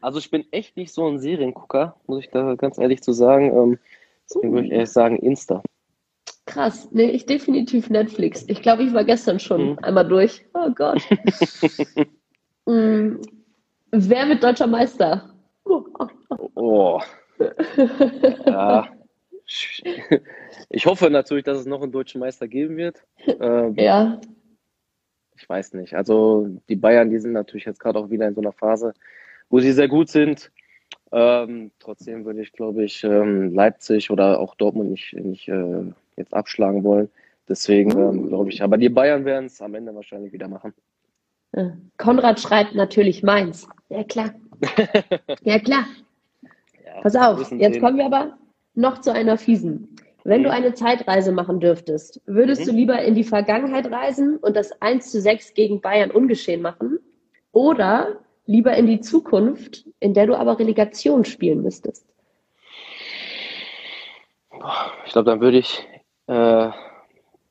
also 0.00 0.18
ich 0.18 0.30
bin 0.30 0.44
echt 0.50 0.76
nicht 0.76 0.92
so 0.92 1.06
ein 1.06 1.18
Seriengucker, 1.18 1.96
muss 2.06 2.24
ich 2.24 2.30
da 2.30 2.54
ganz 2.54 2.78
ehrlich 2.78 3.02
zu 3.02 3.12
sagen. 3.12 3.56
Ähm, 3.56 3.78
deswegen 4.28 4.52
würde 4.52 4.66
ich 4.66 4.72
ehrlich 4.72 4.90
sagen 4.90 5.16
Insta. 5.18 5.62
Krass, 6.46 6.88
nee, 6.92 7.10
ich 7.10 7.26
definitiv 7.26 7.90
Netflix. 7.90 8.44
Ich 8.48 8.62
glaube, 8.62 8.84
ich 8.84 8.92
war 8.92 9.04
gestern 9.04 9.40
schon 9.40 9.70
mhm. 9.70 9.78
einmal 9.82 10.06
durch. 10.06 10.44
Oh 10.54 10.70
Gott. 10.74 11.02
mhm. 12.66 13.20
Wer 13.90 14.28
wird 14.28 14.42
deutscher 14.42 14.66
Meister? 14.66 15.30
Oh. 16.54 17.00
ja. 18.46 18.88
Ich 20.70 20.86
hoffe 20.86 21.10
natürlich, 21.10 21.44
dass 21.44 21.58
es 21.58 21.66
noch 21.66 21.82
einen 21.82 21.92
deutschen 21.92 22.20
Meister 22.20 22.48
geben 22.48 22.76
wird. 22.76 23.04
Ähm, 23.26 23.74
ja. 23.76 24.20
Ich 25.36 25.48
weiß 25.48 25.74
nicht. 25.74 25.94
Also 25.94 26.48
die 26.68 26.76
Bayern, 26.76 27.10
die 27.10 27.18
sind 27.18 27.32
natürlich 27.32 27.64
jetzt 27.64 27.78
gerade 27.78 27.98
auch 27.98 28.10
wieder 28.10 28.26
in 28.26 28.34
so 28.34 28.40
einer 28.40 28.52
Phase, 28.52 28.94
wo 29.48 29.60
sie 29.60 29.72
sehr 29.72 29.88
gut 29.88 30.08
sind. 30.08 30.50
Ähm, 31.12 31.70
trotzdem 31.78 32.24
würde 32.24 32.42
ich, 32.42 32.52
glaube 32.52 32.84
ich, 32.84 33.04
ähm, 33.04 33.54
Leipzig 33.54 34.10
oder 34.10 34.40
auch 34.40 34.54
Dortmund 34.56 34.90
nicht, 34.90 35.12
nicht 35.14 35.48
äh, 35.48 35.84
jetzt 36.16 36.34
abschlagen 36.34 36.82
wollen. 36.84 37.08
Deswegen 37.48 37.90
ähm, 37.92 38.28
glaube 38.28 38.50
ich, 38.50 38.62
aber 38.62 38.76
die 38.76 38.88
Bayern 38.88 39.24
werden 39.24 39.46
es 39.46 39.60
am 39.62 39.74
Ende 39.74 39.94
wahrscheinlich 39.94 40.32
wieder 40.32 40.48
machen. 40.48 40.74
Konrad 41.96 42.40
schreibt 42.40 42.74
natürlich 42.74 43.22
Mainz. 43.22 43.68
Ja, 43.88 44.02
klar. 44.04 44.34
ja, 45.42 45.58
klar. 45.58 45.86
Ja, 46.84 47.00
Pass 47.02 47.14
auf, 47.16 47.38
jetzt 47.52 47.74
sehen. 47.74 47.80
kommen 47.80 47.98
wir 47.98 48.06
aber 48.06 48.36
noch 48.76 49.00
zu 49.00 49.12
einer 49.12 49.36
fiesen. 49.38 49.96
Wenn 50.24 50.42
du 50.42 50.48
mhm. 50.48 50.54
eine 50.56 50.74
Zeitreise 50.74 51.32
machen 51.32 51.60
dürftest, 51.60 52.20
würdest 52.26 52.62
mhm. 52.62 52.66
du 52.66 52.72
lieber 52.72 53.02
in 53.02 53.14
die 53.14 53.24
Vergangenheit 53.24 53.90
reisen 53.90 54.36
und 54.38 54.56
das 54.56 54.80
1 54.82 55.10
zu 55.10 55.20
6 55.20 55.54
gegen 55.54 55.80
Bayern 55.80 56.10
ungeschehen 56.10 56.62
machen? 56.62 56.98
Oder 57.52 58.18
lieber 58.44 58.76
in 58.76 58.86
die 58.86 59.00
Zukunft, 59.00 59.86
in 60.00 60.14
der 60.14 60.26
du 60.26 60.34
aber 60.34 60.58
Relegation 60.58 61.24
spielen 61.24 61.62
müsstest? 61.62 62.06
Ich 65.04 65.12
glaube, 65.12 65.30
dann 65.30 65.40
würde 65.40 65.58
ich 65.58 65.86
äh, 66.26 66.70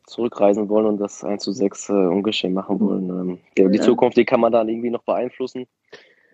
zurückreisen 0.05 0.69
wollen 0.69 0.85
und 0.85 0.97
das 0.97 1.23
1 1.23 1.43
zu 1.43 1.51
6 1.51 1.89
äh, 1.89 1.93
ungeschehen 1.93 2.53
machen 2.53 2.79
wollen. 2.79 3.09
Ähm, 3.09 3.39
ja, 3.57 3.69
die. 3.69 3.79
Zukunft, 3.79 4.17
die 4.17 4.25
kann 4.25 4.41
man 4.41 4.51
dann 4.51 4.69
irgendwie 4.69 4.89
noch 4.89 5.03
beeinflussen. 5.03 5.65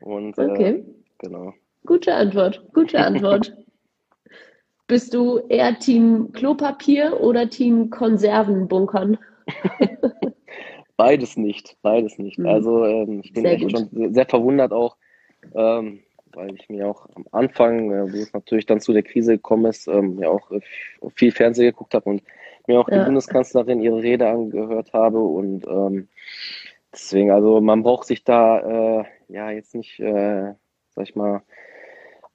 Und, 0.02 0.38
äh, 0.38 0.48
okay. 0.50 0.86
Genau. 1.20 1.54
Gute 1.86 2.14
Antwort, 2.14 2.64
gute 2.74 3.00
Antwort. 3.00 3.56
Bist 4.88 5.14
du 5.14 5.40
eher 5.50 5.78
Team 5.80 6.32
Klopapier 6.34 7.20
oder 7.22 7.50
Team 7.50 7.90
Konservenbunkern? 7.90 9.18
beides 11.02 11.36
nicht, 11.36 11.78
beides 11.82 12.18
nicht. 12.20 12.38
Mhm. 12.38 12.46
Also 12.46 12.86
ähm, 12.86 13.22
ich 13.24 13.34
bin 13.34 13.44
sehr 13.44 13.54
echt 13.54 13.64
gut. 13.64 13.72
schon 13.72 14.14
sehr 14.14 14.26
verwundert 14.28 14.72
auch, 14.72 14.98
ähm, 15.56 16.02
weil 16.34 16.54
ich 16.56 16.70
mir 16.70 16.88
auch 16.88 17.08
am 17.16 17.26
Anfang, 17.32 17.92
äh, 17.92 18.14
wo 18.14 18.18
es 18.18 18.34
natürlich 18.34 18.68
dann 18.68 18.82
zu 18.82 18.94
der 18.94 19.04
Krise 19.04 19.34
gekommen 19.34 19.66
ist, 19.66 19.88
ähm, 19.88 20.20
ja 20.20 20.30
auch 20.30 20.52
äh, 20.52 20.62
viel 21.16 21.32
Fernsehen 21.32 21.72
geguckt 21.72 21.94
habe 21.96 22.10
und 22.10 22.22
mir 22.68 22.80
auch 22.80 22.90
ja. 22.90 23.00
die 23.00 23.06
Bundeskanzlerin 23.06 23.82
ihre 23.82 24.04
Rede 24.04 24.28
angehört 24.28 24.94
habe 24.94 25.20
und 25.20 25.66
ähm, 25.68 26.08
deswegen, 26.94 27.32
also 27.32 27.62
man 27.62 27.82
braucht 27.82 28.06
sich 28.06 28.24
da 28.24 29.00
äh, 29.00 29.06
ja 29.28 29.50
jetzt 29.50 29.74
nicht, 29.74 30.00
äh, 30.00 30.54
sag 30.92 31.04
ich 31.04 31.16
mal, 31.16 31.42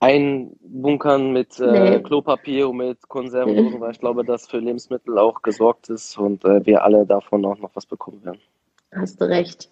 einbunkern 0.00 1.32
mit 1.32 1.58
äh, 1.58 1.90
nee. 1.90 2.02
Klopapier 2.02 2.68
und 2.68 2.76
mit 2.78 3.08
Konserven, 3.08 3.80
weil 3.80 3.92
ich 3.92 4.00
glaube, 4.00 4.24
dass 4.24 4.46
für 4.46 4.58
Lebensmittel 4.58 5.18
auch 5.18 5.42
gesorgt 5.42 5.88
ist 5.88 6.18
und 6.18 6.44
äh, 6.44 6.64
wir 6.66 6.84
alle 6.84 7.06
davon 7.06 7.44
auch 7.44 7.58
noch 7.58 7.70
was 7.74 7.86
bekommen 7.86 8.24
werden. 8.24 8.40
Hast 8.92 9.20
du 9.20 9.24
recht. 9.28 9.70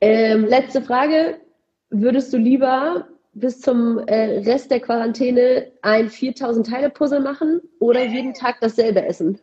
Ähm, 0.00 0.46
letzte 0.46 0.82
Frage. 0.82 1.40
Würdest 1.90 2.32
du 2.32 2.38
lieber 2.38 3.06
bis 3.34 3.60
zum 3.60 3.98
äh, 4.06 4.40
Rest 4.40 4.70
der 4.70 4.80
Quarantäne 4.80 5.70
ein 5.82 6.08
4000 6.08 6.66
Teile 6.66 6.90
Puzzle 6.90 7.20
machen 7.20 7.60
oder 7.78 8.04
jeden 8.04 8.34
Tag 8.34 8.56
dasselbe 8.60 9.04
essen? 9.04 9.38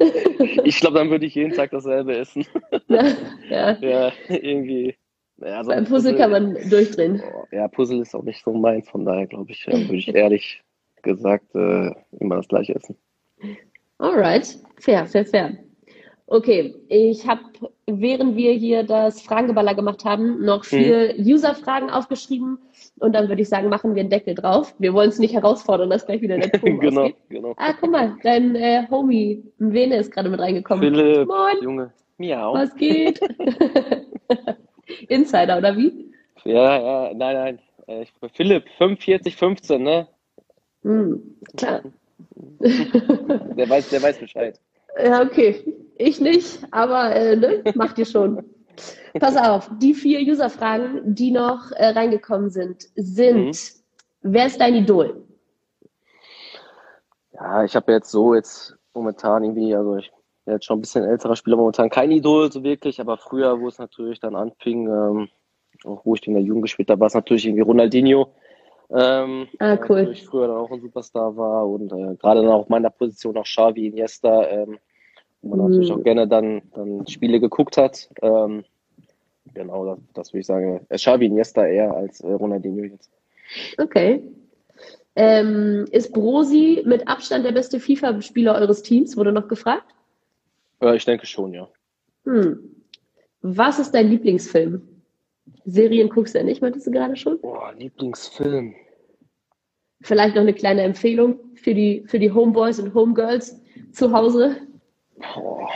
ich 0.64 0.80
glaube, 0.80 0.98
dann 0.98 1.10
würde 1.10 1.26
ich 1.26 1.34
jeden 1.34 1.52
Tag 1.52 1.70
dasselbe 1.70 2.16
essen. 2.16 2.46
ja. 2.88 3.72
ja, 3.80 4.12
irgendwie. 4.28 4.96
Ja, 5.38 5.62
so 5.62 5.70
Beim 5.70 5.84
Puzzle, 5.84 6.12
Puzzle, 6.12 6.16
kann 6.16 6.30
man 6.30 6.70
durchdrehen. 6.70 7.22
Ja, 7.50 7.68
Puzzle 7.68 8.00
ist 8.00 8.14
auch 8.14 8.22
nicht 8.22 8.42
so 8.42 8.52
meins, 8.52 8.88
von 8.88 9.04
daher 9.04 9.26
glaube 9.26 9.50
ich, 9.50 9.66
würde 9.66 9.94
ich 9.94 10.14
ehrlich 10.14 10.62
gesagt 11.02 11.54
äh, 11.54 11.92
immer 12.18 12.36
das 12.36 12.48
gleiche 12.48 12.74
essen. 12.74 12.96
Alright, 13.98 14.58
fair, 14.78 15.06
fair, 15.06 15.26
fair. 15.26 15.56
Okay, 16.28 16.74
ich 16.88 17.26
habe, 17.28 17.40
während 17.86 18.34
wir 18.34 18.52
hier 18.54 18.82
das 18.82 19.22
Fragengeballer 19.22 19.74
gemacht 19.74 20.04
haben, 20.04 20.44
noch 20.44 20.64
mhm. 20.64 20.76
vier 20.76 21.14
mhm. 21.16 21.24
User-Fragen 21.24 21.88
aufgeschrieben. 21.88 22.58
Und 22.98 23.12
dann 23.12 23.28
würde 23.28 23.42
ich 23.42 23.48
sagen, 23.48 23.68
machen 23.68 23.94
wir 23.94 24.00
einen 24.00 24.10
Deckel 24.10 24.34
drauf. 24.34 24.74
Wir 24.78 24.92
wollen 24.92 25.10
es 25.10 25.20
nicht 25.20 25.34
herausfordern, 25.34 25.88
dass 25.88 26.04
gleich 26.04 26.22
wieder 26.22 26.38
der 26.38 26.50
Ton 26.50 26.80
Genau, 26.80 27.02
ausgeht. 27.02 27.16
genau. 27.28 27.54
Ah, 27.58 27.74
guck 27.78 27.92
mal, 27.92 28.16
dein 28.24 28.56
äh, 28.56 28.86
Homie 28.90 29.44
Mwene 29.58 29.98
ist 29.98 30.10
gerade 30.10 30.28
mit 30.28 30.40
reingekommen. 30.40 30.82
Philipp, 30.82 31.28
Moin. 31.28 31.62
Junge, 31.62 31.92
miau. 32.18 32.54
Was 32.54 32.74
geht? 32.74 33.20
Insider, 35.08 35.58
oder 35.58 35.76
wie? 35.76 36.12
Ja, 36.44 36.78
ja, 36.78 37.14
nein, 37.14 37.36
nein. 37.36 37.58
Äh, 37.86 38.02
ich, 38.02 38.12
Philipp, 38.32 38.64
4515, 38.78 39.82
ne? 39.82 40.08
Hm, 40.82 41.36
klar. 41.56 41.82
der, 42.60 43.68
weiß, 43.68 43.90
der 43.90 44.02
weiß 44.02 44.18
Bescheid. 44.18 44.60
Ja, 45.02 45.22
okay. 45.22 45.64
Ich 45.98 46.20
nicht, 46.20 46.60
aber 46.70 47.14
äh, 47.14 47.36
ne, 47.36 47.62
macht 47.74 47.98
ihr 47.98 48.04
schon. 48.04 48.44
Pass 49.18 49.36
auf, 49.36 49.70
die 49.80 49.94
vier 49.94 50.20
User-Fragen, 50.20 51.14
die 51.14 51.30
noch 51.30 51.72
äh, 51.72 51.86
reingekommen 51.86 52.50
sind, 52.50 52.84
sind, 52.94 53.46
mhm. 53.46 54.32
wer 54.32 54.46
ist 54.46 54.60
dein 54.60 54.74
Idol? 54.74 55.24
Ja, 57.32 57.64
ich 57.64 57.74
habe 57.74 57.92
jetzt 57.92 58.10
so 58.10 58.34
jetzt 58.34 58.76
momentan 58.94 59.44
irgendwie, 59.44 59.74
also 59.74 59.96
ich 59.96 60.10
bin 60.46 60.54
jetzt 60.54 60.64
schon 60.64 60.78
ein 60.78 60.80
bisschen 60.80 61.04
älterer 61.04 61.36
Spieler, 61.36 61.56
momentan 61.56 61.90
kein 61.90 62.10
Idol 62.10 62.50
so 62.50 62.62
wirklich, 62.62 63.00
aber 63.00 63.18
früher, 63.18 63.60
wo 63.60 63.68
es 63.68 63.78
natürlich 63.78 64.20
dann 64.20 64.36
anfing, 64.36 64.86
ähm, 64.86 65.28
auch 65.84 66.04
wo 66.04 66.14
ich 66.14 66.26
in 66.26 66.34
der 66.34 66.42
Jugend 66.42 66.62
gespielt 66.62 66.88
habe, 66.88 67.00
war 67.00 67.08
es 67.08 67.14
natürlich 67.14 67.46
irgendwie 67.46 67.62
Ronaldinho. 67.62 68.28
Ähm, 68.90 69.48
ah, 69.58 69.76
cool. 69.88 70.02
Natürlich 70.02 70.24
früher 70.24 70.46
dann 70.46 70.56
auch 70.56 70.70
ein 70.70 70.80
Superstar 70.80 71.36
war 71.36 71.68
und 71.68 71.92
äh, 71.92 72.14
gerade 72.16 72.42
dann 72.42 72.50
auch 72.50 72.60
auf 72.60 72.68
meiner 72.68 72.90
Position 72.90 73.36
auch 73.36 73.44
Xavi, 73.44 73.88
Iniesta, 73.88 74.46
ähm, 74.46 74.78
wo 75.42 75.56
man 75.56 75.58
mhm. 75.58 75.64
natürlich 75.64 75.92
auch 75.92 76.02
gerne 76.04 76.28
dann, 76.28 76.62
dann 76.74 77.06
Spiele 77.08 77.40
geguckt 77.40 77.76
hat. 77.76 78.08
Ähm, 78.22 78.64
genau, 79.52 79.84
das, 79.84 79.98
das 80.14 80.32
würde 80.32 80.40
ich 80.40 80.46
sagen. 80.46 80.86
Äh, 80.88 80.96
Xavi, 80.96 81.26
Iniesta 81.26 81.66
eher 81.66 81.92
als 81.92 82.20
äh, 82.20 82.30
Ronaldinho 82.32 82.84
jetzt. 82.84 83.10
Okay. 83.78 84.22
Ähm, 85.16 85.86
ist 85.90 86.12
Brosi 86.12 86.82
mit 86.86 87.08
Abstand 87.08 87.44
der 87.44 87.52
beste 87.52 87.80
FIFA-Spieler 87.80 88.54
eures 88.54 88.82
Teams? 88.82 89.16
Wurde 89.16 89.32
noch 89.32 89.48
gefragt? 89.48 89.95
Äh, 90.80 90.96
ich 90.96 91.04
denke 91.04 91.26
schon, 91.26 91.52
ja. 91.54 91.68
Hm. 92.24 92.76
Was 93.42 93.78
ist 93.78 93.92
dein 93.92 94.08
Lieblingsfilm? 94.08 94.82
Serien 95.64 96.08
guckst 96.08 96.34
du 96.34 96.38
ja 96.38 96.44
nicht, 96.44 96.60
meintest 96.62 96.86
du 96.86 96.90
gerade 96.90 97.16
schon? 97.16 97.40
Boah, 97.40 97.72
Lieblingsfilm. 97.74 98.74
Vielleicht 100.02 100.34
noch 100.34 100.42
eine 100.42 100.54
kleine 100.54 100.82
Empfehlung 100.82 101.38
für 101.54 101.74
die, 101.74 102.04
für 102.06 102.18
die 102.18 102.32
Homeboys 102.32 102.78
und 102.80 102.94
Homegirls 102.94 103.60
zu 103.92 104.12
Hause. 104.12 104.56
Boah. 105.34 105.68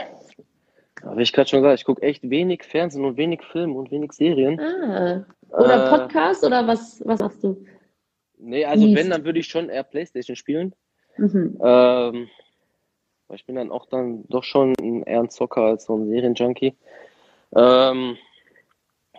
Habe 1.02 1.22
ich 1.22 1.32
gerade 1.32 1.48
schon 1.48 1.62
gesagt, 1.62 1.80
ich 1.80 1.84
gucke 1.86 2.02
echt 2.02 2.28
wenig 2.28 2.62
Fernsehen 2.62 3.04
und 3.04 3.16
wenig 3.16 3.42
Film 3.42 3.74
und 3.74 3.90
wenig 3.90 4.12
Serien. 4.12 4.60
Ah. 4.60 5.24
Oder 5.50 5.86
äh, 5.86 5.88
Podcast 5.88 6.44
oder 6.44 6.66
was, 6.66 7.02
was 7.06 7.20
machst 7.20 7.42
du? 7.42 7.64
Nee, 8.38 8.64
also 8.64 8.84
Liest. 8.84 8.98
wenn, 8.98 9.10
dann 9.10 9.24
würde 9.24 9.38
ich 9.38 9.46
schon 9.46 9.68
eher 9.68 9.82
Playstation 9.82 10.36
spielen. 10.36 10.74
Mhm. 11.16 11.58
Ähm, 11.62 12.28
ich 13.34 13.46
bin 13.46 13.56
dann 13.56 13.70
auch 13.70 13.86
dann 13.86 14.24
doch 14.28 14.44
schon 14.44 14.74
eher 14.74 15.20
ein 15.20 15.30
Zocker 15.30 15.62
als 15.62 15.84
so 15.84 15.96
ein 15.96 16.08
Serienjunkie. 16.08 16.74
Ähm, 17.54 18.16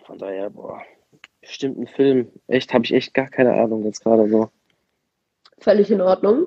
von 0.04 0.18
daher, 0.18 0.50
boah, 0.50 0.82
bestimmt 1.40 1.78
ein 1.78 1.86
Film. 1.86 2.28
Echt, 2.46 2.72
habe 2.72 2.84
ich 2.84 2.92
echt 2.92 3.14
gar 3.14 3.28
keine 3.28 3.54
Ahnung 3.54 3.84
jetzt 3.84 4.02
gerade 4.02 4.28
so. 4.28 4.48
Völlig 5.58 5.90
in 5.90 6.00
Ordnung. 6.00 6.46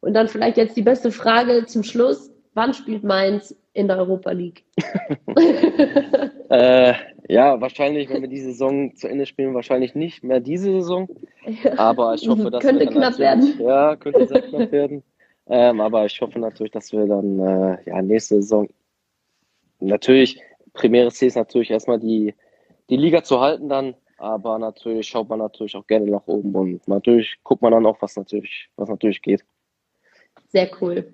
Und 0.00 0.14
dann 0.14 0.28
vielleicht 0.28 0.56
jetzt 0.56 0.76
die 0.76 0.82
beste 0.82 1.12
Frage 1.12 1.66
zum 1.66 1.82
Schluss. 1.82 2.30
Wann 2.54 2.74
spielt 2.74 3.04
Mainz 3.04 3.56
in 3.72 3.88
der 3.88 3.98
Europa 3.98 4.32
League? 4.32 4.64
äh, 6.50 6.94
ja, 7.28 7.60
wahrscheinlich, 7.60 8.10
wenn 8.10 8.20
wir 8.20 8.28
die 8.28 8.40
Saison 8.40 8.94
zu 8.94 9.08
Ende 9.08 9.26
spielen, 9.26 9.54
wahrscheinlich 9.54 9.94
nicht 9.94 10.22
mehr 10.22 10.40
diese 10.40 10.70
Saison. 10.72 11.08
Aber 11.76 12.14
ich 12.14 12.28
hoffe, 12.28 12.50
dass 12.50 12.62
könnte 12.62 12.80
wir 12.80 12.90
knapp 12.90 13.18
werden. 13.18 13.58
Ja, 13.58 13.96
könnte 13.96 14.26
sehr 14.26 14.42
knapp 14.42 14.72
werden. 14.72 15.02
Ähm, 15.48 15.80
aber 15.80 16.06
ich 16.06 16.20
hoffe 16.20 16.38
natürlich, 16.38 16.72
dass 16.72 16.92
wir 16.92 17.06
dann 17.06 17.38
äh, 17.38 17.78
ja 17.86 18.00
nächste 18.00 18.36
Saison 18.36 18.68
natürlich 19.80 20.40
primäres 20.72 21.14
Ziel 21.14 21.28
ist 21.28 21.36
natürlich 21.36 21.70
erstmal 21.70 21.98
die 21.98 22.34
die 22.90 22.96
Liga 22.96 23.22
zu 23.22 23.40
halten 23.40 23.68
dann, 23.68 23.94
aber 24.18 24.58
natürlich 24.58 25.08
schaut 25.08 25.28
man 25.28 25.38
natürlich 25.38 25.74
auch 25.76 25.86
gerne 25.86 26.10
nach 26.10 26.26
oben 26.26 26.54
und 26.54 26.86
natürlich 26.88 27.36
guckt 27.42 27.62
man 27.62 27.72
dann 27.72 27.86
auch, 27.86 28.00
was 28.00 28.16
natürlich, 28.16 28.68
was 28.76 28.88
natürlich 28.88 29.22
geht. 29.22 29.44
Sehr 30.48 30.70
cool. 30.80 31.12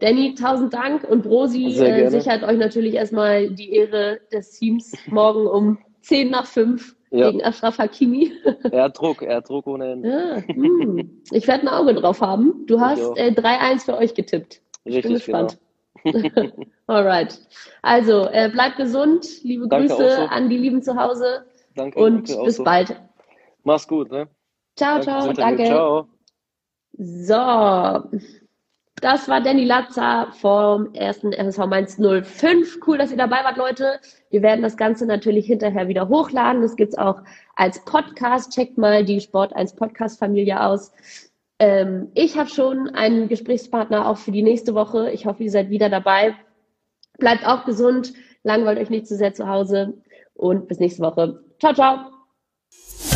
Danny, 0.00 0.34
tausend 0.34 0.74
Dank 0.74 1.04
und 1.04 1.22
Brosi 1.22 1.66
äh, 1.66 2.08
sichert 2.10 2.42
euch 2.42 2.58
natürlich 2.58 2.94
erstmal 2.94 3.50
die 3.50 3.72
Ehre 3.72 4.20
des 4.32 4.58
Teams 4.58 4.92
morgen 5.06 5.46
um 5.46 5.78
10 6.00 6.30
nach 6.30 6.46
5 6.46 6.96
ja. 7.12 7.30
gegen 7.30 7.44
Ashraf 7.44 7.78
Hakimi. 7.78 8.32
er 8.70 8.84
hat 8.84 8.98
Druck, 8.98 9.22
er 9.22 9.36
hat 9.36 9.48
Druck 9.48 9.66
ohne 9.66 9.92
Ende. 9.92 10.08
Ja, 10.08 10.54
hm. 10.54 11.22
Ich 11.30 11.46
werde 11.46 11.64
ein 11.64 11.68
Auge 11.68 11.94
drauf 11.94 12.20
haben. 12.20 12.66
Du 12.66 12.80
hast 12.80 13.00
äh, 13.16 13.30
3-1 13.30 13.84
für 13.84 13.96
euch 13.96 14.14
getippt. 14.14 14.60
Ich 14.84 14.96
Richtig, 14.96 15.02
bin 15.02 15.12
gespannt. 15.14 15.58
Genau. 16.04 16.52
Alright. 16.86 17.38
Also, 17.82 18.26
äh, 18.28 18.50
bleibt 18.50 18.76
gesund. 18.76 19.42
Liebe 19.44 19.68
danke 19.68 19.88
Grüße 19.88 20.16
so. 20.16 20.22
an 20.22 20.48
die 20.48 20.58
Lieben 20.58 20.82
zu 20.82 20.96
Hause. 20.96 21.44
Danke. 21.74 21.98
Und 22.00 22.28
danke 22.28 22.44
bis 22.44 22.56
so. 22.56 22.64
bald. 22.64 23.00
Mach's 23.62 23.86
gut, 23.86 24.10
ne? 24.10 24.28
Ciao, 24.76 25.00
danke, 25.00 25.04
ciao. 25.04 25.32
Danke. 25.34 25.64
Ciao. 25.64 26.08
So. 26.98 28.41
Das 29.02 29.28
war 29.28 29.40
Danny 29.40 29.64
Latzer 29.64 30.28
vom 30.30 30.94
ersten 30.94 31.32
FSV 31.32 31.66
Mainz 31.66 31.96
05. 31.96 32.78
Cool, 32.86 32.98
dass 32.98 33.10
ihr 33.10 33.16
dabei 33.16 33.42
wart, 33.42 33.56
Leute. 33.56 33.98
Wir 34.30 34.42
werden 34.42 34.62
das 34.62 34.76
Ganze 34.76 35.06
natürlich 35.06 35.44
hinterher 35.44 35.88
wieder 35.88 36.08
hochladen. 36.08 36.62
Das 36.62 36.76
gibt's 36.76 36.96
auch 36.96 37.20
als 37.56 37.84
Podcast. 37.84 38.52
Checkt 38.52 38.78
mal 38.78 39.04
die 39.04 39.20
Sport 39.20 39.56
1 39.56 39.74
Podcast 39.74 40.20
Familie 40.20 40.64
aus. 40.64 40.92
Ähm, 41.58 42.12
ich 42.14 42.38
habe 42.38 42.48
schon 42.48 42.90
einen 42.90 43.26
Gesprächspartner 43.26 44.06
auch 44.06 44.18
für 44.18 44.30
die 44.30 44.42
nächste 44.42 44.72
Woche. 44.72 45.10
Ich 45.10 45.26
hoffe, 45.26 45.42
ihr 45.42 45.50
seid 45.50 45.68
wieder 45.68 45.88
dabei. 45.88 46.36
Bleibt 47.18 47.44
auch 47.44 47.64
gesund, 47.64 48.12
langweilt 48.44 48.78
euch 48.78 48.88
nicht 48.88 49.08
zu 49.08 49.16
sehr 49.16 49.34
zu 49.34 49.48
Hause 49.48 49.94
und 50.34 50.68
bis 50.68 50.78
nächste 50.78 51.02
Woche. 51.02 51.42
Ciao, 51.58 51.74
ciao. 51.74 53.11